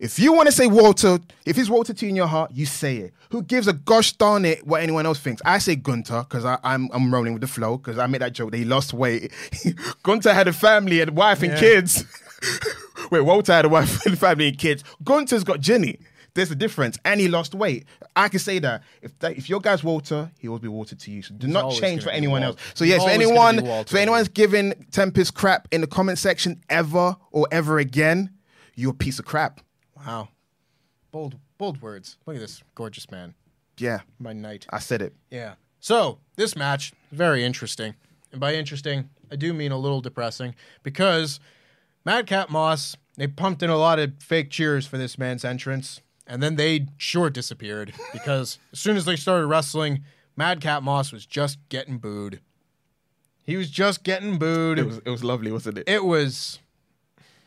[0.00, 2.96] If you want to say Walter, if it's Walter T in your heart, you say
[2.98, 3.14] it.
[3.30, 5.40] Who gives a gosh darn it what anyone else thinks?
[5.44, 8.50] I say Gunther because I'm I'm rolling with the flow because I made that joke
[8.50, 9.32] that he lost weight.
[10.02, 11.60] Gunther had a family and wife and Yeah.
[11.60, 12.04] kids.
[13.10, 14.84] Wait, Walter had a wife and family and kids.
[15.02, 15.98] Gunther's got Ginny.
[16.34, 17.86] There's a difference, and he lost weight.
[18.16, 21.10] I can say that if that, if your guy's Walter, he will be Walter to
[21.10, 21.22] you.
[21.22, 22.60] So do not change for anyone else.
[22.74, 27.16] So yes, for always anyone, for anyone's giving Tempest crap in the comment section ever
[27.30, 28.30] or ever again,
[28.74, 29.60] you're a piece of crap.
[29.96, 30.28] Wow.
[31.12, 32.18] Bold, bold words.
[32.26, 33.34] Look at this gorgeous man,
[33.78, 34.66] Yeah, my knight.
[34.70, 35.14] I said it.
[35.30, 35.54] Yeah.
[35.78, 37.94] So this match very interesting,
[38.32, 41.38] and by interesting, I do mean a little depressing because
[42.04, 46.42] Madcap Moss they pumped in a lot of fake cheers for this man's entrance, and
[46.42, 50.04] then they sure disappeared because as soon as they started wrestling,
[50.36, 52.40] Madcap Moss was just getting booed.
[53.44, 54.78] He was just getting booed.
[54.78, 55.88] It was it was lovely, wasn't it?
[55.88, 56.58] It, was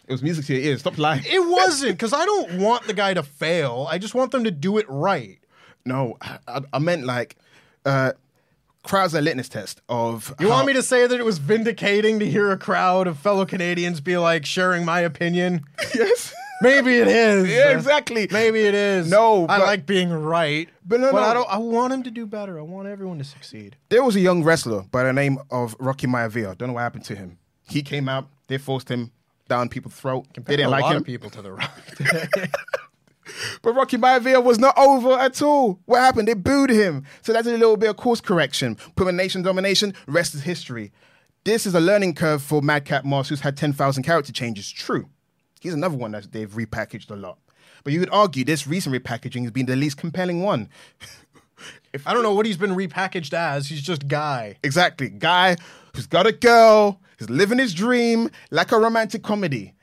[0.07, 0.21] It was.
[0.21, 0.81] music to your ears.
[0.81, 1.23] Stop lying.
[1.25, 3.87] It wasn't because I don't want the guy to fail.
[3.89, 5.39] I just want them to do it right.
[5.85, 7.35] no, I, I, meant like
[7.85, 8.11] uh,
[8.83, 10.35] crowds a litmus test of.
[10.39, 13.45] You want me to say that it was vindicating to hear a crowd of fellow
[13.45, 15.65] Canadians be like sharing my opinion?
[15.95, 16.33] yes.
[16.61, 17.47] Maybe it is.
[17.51, 18.27] Yeah, exactly.
[18.31, 19.09] Maybe it is.
[19.09, 20.67] No, I but- like being right.
[20.85, 21.17] But no, no.
[21.17, 21.49] I don't.
[21.49, 22.57] I want him to do better.
[22.59, 23.75] I want everyone to succeed.
[23.89, 26.57] There was a young wrestler by the name of Rocky Maivia.
[26.57, 27.37] Don't know what happened to him.
[27.69, 28.27] He came out.
[28.47, 29.11] They forced him
[29.49, 30.25] down people's throat.
[30.35, 30.97] They didn't a like lot him.
[31.01, 31.69] of people to the right.
[33.61, 35.79] But Rocky Maivia was not over at all.
[35.85, 36.29] What happened?
[36.29, 37.03] They booed him.
[37.21, 38.77] So that's a little bit of course correction.
[38.95, 40.93] Put nation domination, rest is history.
[41.43, 44.71] This is a learning curve for Madcap Moss, who's had 10,000 character changes.
[44.71, 45.09] True.
[45.67, 47.39] He's another one that they've repackaged a lot.
[47.83, 50.69] But you could argue this recent repackaging has been the least compelling one.
[51.91, 53.67] If, I don't know what he's been repackaged as.
[53.67, 54.57] He's just guy.
[54.63, 55.09] Exactly.
[55.09, 55.57] Guy
[55.95, 59.73] who's got a girl, who's living his dream like a romantic comedy.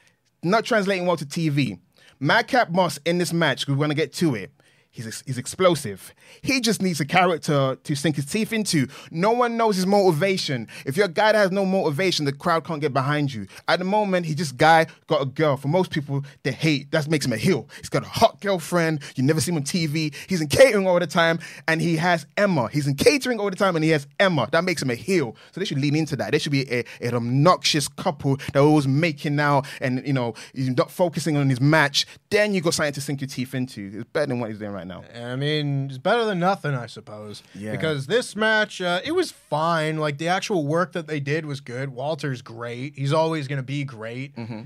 [0.45, 1.81] Not translating well to TV.
[2.21, 4.53] Madcap Moss in this match, we're going to get to it.
[4.95, 6.15] He's, he's explosive.
[6.41, 8.87] He just needs a character to sink his teeth into.
[9.11, 10.69] No one knows his motivation.
[10.87, 13.49] If you're a guy that has no motivation, the crowd can't get behind you.
[13.67, 15.57] At the moment, he just guy got a girl.
[15.57, 16.93] For most people, they hate.
[16.93, 17.69] That makes him a heel.
[17.79, 19.01] He's got a hot girlfriend.
[19.17, 20.15] You never see him on TV.
[20.29, 22.69] He's in catering all the time, and he has Emma.
[22.69, 24.49] He's in catering all the time, and he has Emma.
[24.53, 25.35] That makes him a heel.
[25.51, 26.31] So they should lean into that.
[26.31, 30.71] They should be a, an obnoxious couple that always making out, and you know, he's
[30.71, 32.07] not focusing on his match.
[32.31, 33.91] Then you got something to sink your teeth into.
[33.93, 35.05] It's better than what he's doing right now.
[35.15, 37.43] I mean, it's better than nothing, I suppose.
[37.55, 37.73] Yeah.
[37.73, 39.99] Because this match, uh, it was fine.
[39.99, 41.91] Like the actual work that they did was good.
[41.91, 42.95] Walter's great.
[42.97, 44.35] He's always going to be great.
[44.37, 44.63] Mm-hmm.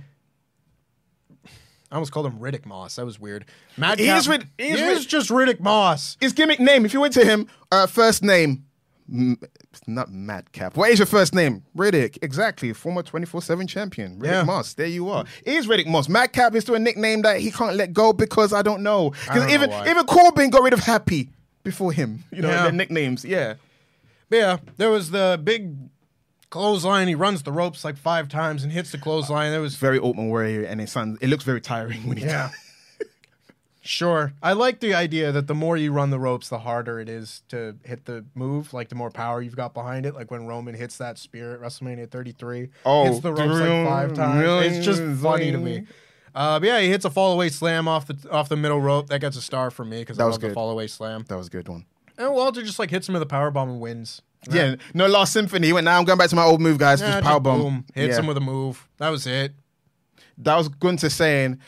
[1.91, 2.97] I almost called him Riddick Moss.
[2.97, 3.47] That was weird.
[3.79, 6.19] Madcap, He is Rid- he he is is Rid- just Riddick Moss.
[6.21, 8.66] His gimmick name, if you went to him, uh, first name,
[9.11, 9.38] M-
[9.86, 10.76] not Madcap.
[10.76, 11.62] What is your first name?
[11.76, 12.18] Riddick.
[12.22, 12.72] Exactly.
[12.72, 14.18] Former 24 7 champion.
[14.20, 14.42] Riddick Yeah.
[14.44, 14.74] Moss.
[14.74, 15.24] There you are.
[15.44, 16.09] It is Riddick Moss.
[16.09, 19.11] Madcap is still a nickname that he can't let go because I don't know.
[19.11, 21.30] Because know even, even Corbin got rid of Happy
[21.64, 22.24] before him.
[22.32, 22.62] You know, Yeah.
[22.64, 23.24] their nicknames.
[23.24, 23.54] Yeah.
[24.30, 25.74] But yeah, there was the big
[26.50, 27.09] clothesline.
[27.09, 29.52] He runs the ropes like five times and hits the clothesline.
[29.52, 32.50] There was Very Ultimate Warrior, and it sounds, it looks very tiring when he Yeah.
[33.89, 34.34] Sure.
[34.43, 37.43] I like the idea that the more you run the ropes, the harder it is
[37.49, 38.74] to hit the move.
[38.74, 40.14] Like the more power you've got behind it.
[40.14, 44.12] Like when Roman hits that spear at WrestleMania 33, Oh, hits the ropes like five
[44.12, 44.41] times.
[44.43, 44.66] really?
[44.66, 45.86] It's just funny to me.
[46.34, 49.07] Uh, but yeah, he hits a fall away slam off the off the middle rope.
[49.09, 50.55] That gets a star for me because I That was love the good.
[50.55, 51.24] fall away slam.
[51.26, 51.86] That was a good one.
[52.18, 54.20] And Walter just like hits him with a power bomb and wins.
[54.51, 54.74] Yeah.
[54.93, 55.68] No Last Symphony.
[55.68, 57.01] He went, now I'm going back to my old move, guys.
[57.01, 57.43] Yeah, just powerbomb.
[57.62, 58.20] boom, hits Yeah.
[58.20, 58.86] him with a move.
[58.99, 59.53] That was it.
[60.36, 61.59] That was Gunther saying,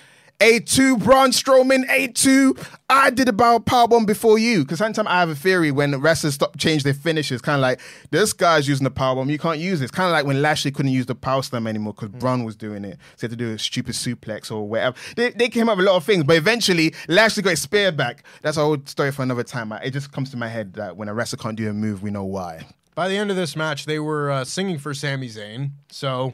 [0.41, 2.67] A2, Braun Strowman, A2.
[2.89, 4.61] I did about powerbomb before you.
[4.65, 7.81] Because sometimes I have a theory when wrestlers stop change their finishes, kind of like,
[8.11, 9.83] this guy's using the powerbomb, you can't use.
[9.83, 12.57] It's kind of like when Lashley couldn't use the power slam anymore because Braun was
[12.57, 12.99] doing it.
[13.17, 14.97] So he had to do a stupid suplex or whatever.
[15.15, 17.93] They, they came up with a lot of things, but eventually Lashley got his spear
[17.93, 18.25] back.
[18.41, 19.73] That's a whole story for another time.
[19.73, 22.11] It just comes to my head that when a wrestler can't do a move, we
[22.11, 22.65] know why.
[22.95, 25.73] By the end of this match, they were uh, singing for Sami Zayn.
[25.91, 26.33] So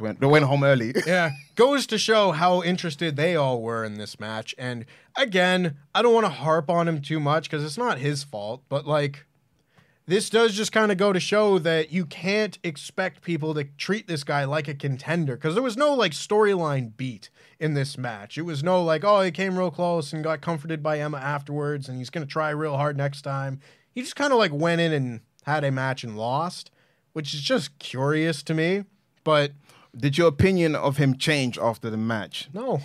[0.00, 0.92] went, went home early.
[1.06, 4.54] yeah, goes to show how interested they all were in this match.
[4.58, 4.86] And
[5.16, 8.62] again, I don't want to harp on him too much because it's not his fault,
[8.68, 9.26] but like
[10.06, 14.06] this does just kind of go to show that you can't expect people to treat
[14.06, 18.36] this guy like a contender because there was no like storyline beat in this match.
[18.36, 21.88] It was no like, oh, he came real close and got comforted by Emma afterwards
[21.88, 23.60] and he's going to try real hard next time.
[23.92, 26.70] He just kind of like went in and had a match and lost,
[27.14, 28.84] which is just curious to me.
[29.22, 29.52] But
[29.96, 32.48] Did your opinion of him change after the match?
[32.52, 32.80] no,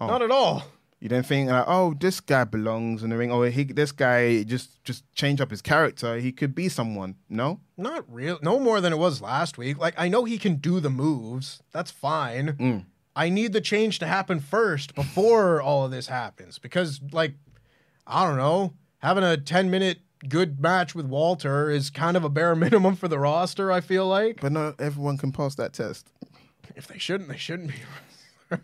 [0.00, 0.06] Oh.
[0.06, 0.64] not at all.
[1.00, 4.42] You didn't think like, oh, this guy belongs in the ring, or he, this guy
[4.44, 6.16] just just change up his character.
[6.18, 7.16] He could be someone.
[7.28, 8.38] No, Not real.
[8.42, 9.78] No more than it was last week.
[9.78, 11.60] Like I know he can do the moves.
[11.72, 12.52] That's fine.
[12.52, 12.84] Mm.
[13.16, 17.34] I need the change to happen first before all of this happens because like
[18.06, 19.98] I don't know, having a 10 minute
[20.28, 24.06] good match with Walter is kind of a bare minimum for the roster, I feel
[24.06, 24.40] like.
[24.40, 26.12] but not everyone can pass that test.
[26.76, 28.56] If they shouldn't, they shouldn't be.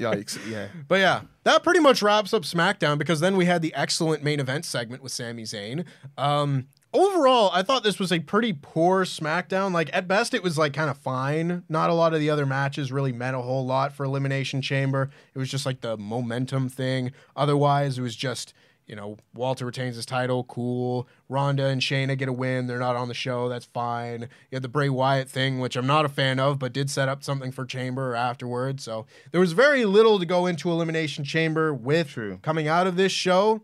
[0.00, 0.38] Yikes!
[0.50, 0.68] yeah.
[0.88, 4.40] But yeah, that pretty much wraps up SmackDown because then we had the excellent main
[4.40, 5.84] event segment with Sami Zayn.
[6.18, 9.72] Um, overall, I thought this was a pretty poor SmackDown.
[9.72, 11.62] Like at best, it was like kind of fine.
[11.68, 15.10] Not a lot of the other matches really meant a whole lot for Elimination Chamber.
[15.34, 17.12] It was just like the momentum thing.
[17.36, 18.54] Otherwise, it was just.
[18.86, 21.08] You know, Walter retains his title, cool.
[21.28, 22.66] Ronda and Shayna get a win.
[22.66, 23.48] They're not on the show.
[23.48, 24.22] That's fine.
[24.50, 27.08] You had the Bray Wyatt thing, which I'm not a fan of, but did set
[27.08, 28.84] up something for Chamber afterwards.
[28.84, 32.38] So there was very little to go into Elimination Chamber with True.
[32.42, 33.62] coming out of this show.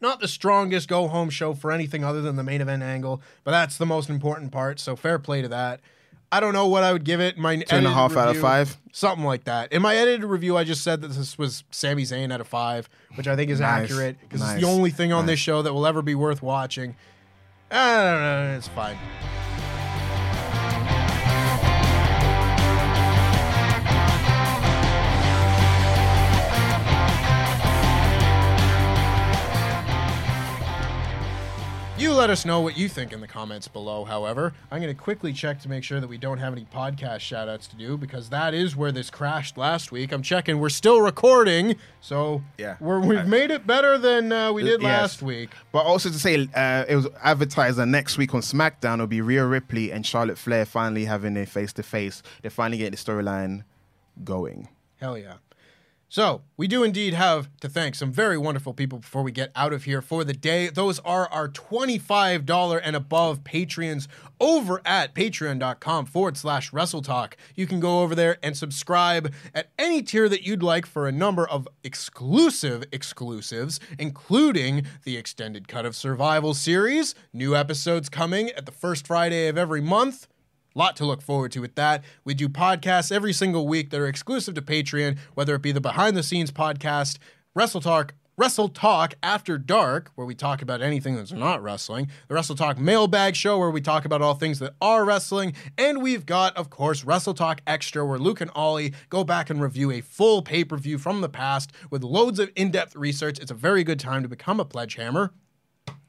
[0.00, 3.52] Not the strongest go home show for anything other than the main event angle, but
[3.52, 4.78] that's the most important part.
[4.78, 5.80] So fair play to that.
[6.34, 7.38] I don't know what I would give it.
[7.38, 8.76] My Two and a half out of five?
[8.92, 9.72] something like that.
[9.72, 12.88] In my edited review, I just said that this was Sami Zayn out of five,
[13.14, 13.84] which I think is Nice.
[13.84, 14.56] accurate because Nice.
[14.56, 15.34] it's the only thing on Nice.
[15.34, 16.96] this show that will ever be worth watching.
[17.70, 18.54] I don't know.
[18.56, 18.96] It's fine.
[32.04, 34.52] You let us know what you think in the comments below, however.
[34.70, 37.48] I'm going to quickly check to make sure that we don't have any podcast shout
[37.48, 40.12] outs to do because that is where this crashed last week.
[40.12, 40.58] I'm checking.
[40.58, 42.76] We're still recording, so Yeah.
[42.78, 44.90] we're, we've made it better than uh, we did Yes.
[45.00, 45.48] last week.
[45.72, 49.22] But also to say, uh, it was advertised that next week on SmackDown it'll be
[49.22, 52.22] Rhea Ripley and Charlotte Flair finally having a face to face.
[52.42, 53.64] They're finally getting the storyline
[54.22, 54.68] going.
[55.00, 55.36] Hell yeah.
[56.14, 59.72] So, we do indeed have to thank some very wonderful people before we get out
[59.72, 60.68] of here for the day.
[60.68, 64.06] Those are our $25 and above Patreons
[64.38, 67.32] over at patreon.com forward slash WrestleTalk.
[67.56, 71.12] You can go over there and subscribe at any tier that you'd like for a
[71.12, 78.66] number of exclusive exclusives, including the extended cut of Survival series, new episodes coming at
[78.66, 80.28] the first Friday of every month.
[80.74, 82.02] Lot to look forward to with that.
[82.24, 85.80] We do podcasts every single week that are exclusive to Patreon, whether it be the
[85.80, 87.18] behind the scenes podcast,
[87.54, 92.34] Wrestle Talk, Wrestle Talk After Dark, where we talk about anything that's not wrestling, the
[92.34, 96.26] Wrestle Talk Mailbag Show, where we talk about all things that are wrestling, and we've
[96.26, 100.00] got, of course, Wrestle Talk Extra, where Luke and Ollie go back and review a
[100.00, 103.38] full pay per view from the past with loads of in depth research.
[103.38, 105.32] It's a very good time to become a pledge hammer.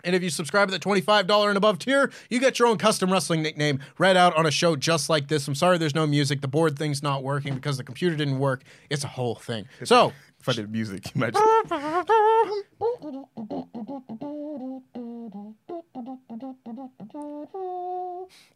[0.05, 3.11] And if you subscribe at the $25 and above tier, you get your own custom
[3.11, 5.47] wrestling nickname read out on a show just like this.
[5.47, 6.41] I'm sorry there's no music.
[6.41, 8.61] The board thing's not working because the computer didn't work.
[8.89, 9.67] It's a whole thing.
[9.83, 11.41] So, If I did music, imagine.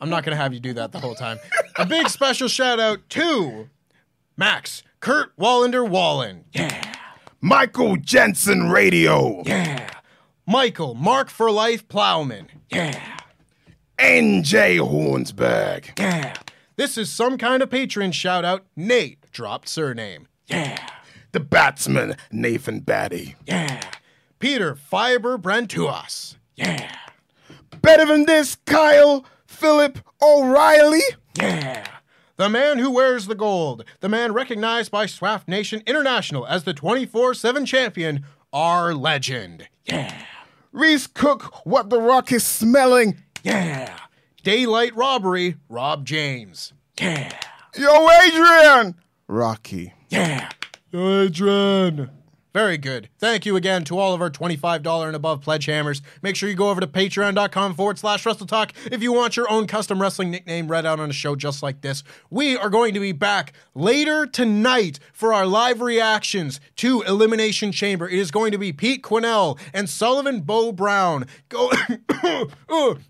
[0.02, 1.39] I'm not going to have you do that the whole time.
[1.78, 3.70] A big special shout out to
[4.38, 6.45] Max Kurt Wallander Wallen.
[6.54, 6.95] Yeah.
[7.41, 9.43] Michael Jensen Radio.
[9.45, 9.89] Yeah.
[10.50, 12.47] Michael Mark for Life Plowman.
[12.72, 13.00] Yeah.
[14.00, 16.00] NJ Hornsberg.
[16.00, 16.34] Yeah.
[16.76, 18.66] This is some kind of patron shout out.
[18.76, 20.28] Nate dropped surname.
[20.47, 20.84] Yeah.
[21.34, 23.36] The Batsman, Nathan Batty.
[23.45, 23.80] Yeah.
[24.39, 26.38] Peter Fiber Brentuas.
[26.56, 26.95] Yeah.
[27.84, 31.04] Better than this, Kyle Philip O'Reilly.
[31.38, 31.86] Yeah.
[32.38, 33.86] The man who wears the gold.
[34.00, 38.26] The man recognized by Swaft Nation International as the 24 7 champion.
[38.52, 39.68] Our legend.
[39.86, 40.12] Yeah.
[40.72, 43.18] Reese Cook, what the rock is smelling.
[43.44, 43.96] Yeah.
[44.44, 45.56] Daylight robbery.
[45.68, 46.74] Rob James.
[47.00, 47.34] Yeah.
[47.76, 48.96] Yo, Adrian.
[49.28, 49.94] Rocky.
[50.10, 50.50] Yeah.
[50.92, 52.10] Yo, Adrian.
[52.52, 53.10] Very good.
[53.20, 56.02] Thank you again to all of our $25 and above pledge hammers.
[56.24, 59.50] Make sure you go over to patreon.com forward slash wrestle talk if you want your
[59.52, 62.04] own custom wrestling nickname read out on a show just like this.
[62.32, 68.10] We are going to be back later tonight for our live reactions to Elimination Chamber.
[68.10, 71.28] It is going to be Pete Quinnell and Sullivan Bo Brown.
[71.50, 71.72] Go.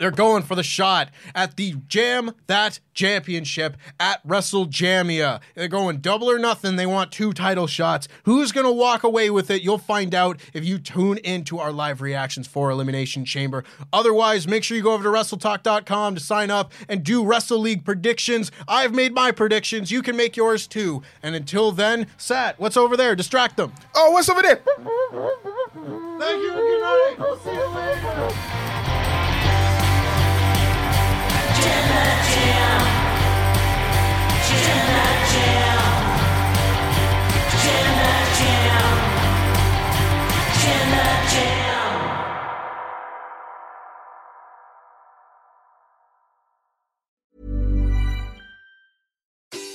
[0.00, 5.40] They're going for the shot at the Jam That Championship at WrestleJamia.
[5.54, 6.76] They're going double or nothing.
[6.76, 8.08] They want two title shots.
[8.24, 9.60] Who's going to walk away with it?
[9.60, 13.62] You'll find out if you tune into our live reactions for Elimination Chamber.
[13.92, 17.84] Otherwise, make sure you go over to WrestleTalk.com to sign up and do Wrestle League
[17.84, 18.50] predictions.
[18.66, 19.90] I've made my predictions.
[19.90, 21.02] You can make yours too.
[21.22, 23.14] And until then, Sat, what's over there?
[23.14, 23.74] Distract them.
[23.94, 24.56] Oh, what's over there?
[24.56, 26.52] Thank you.
[26.52, 27.16] Good night.
[27.18, 28.69] We'll see you later.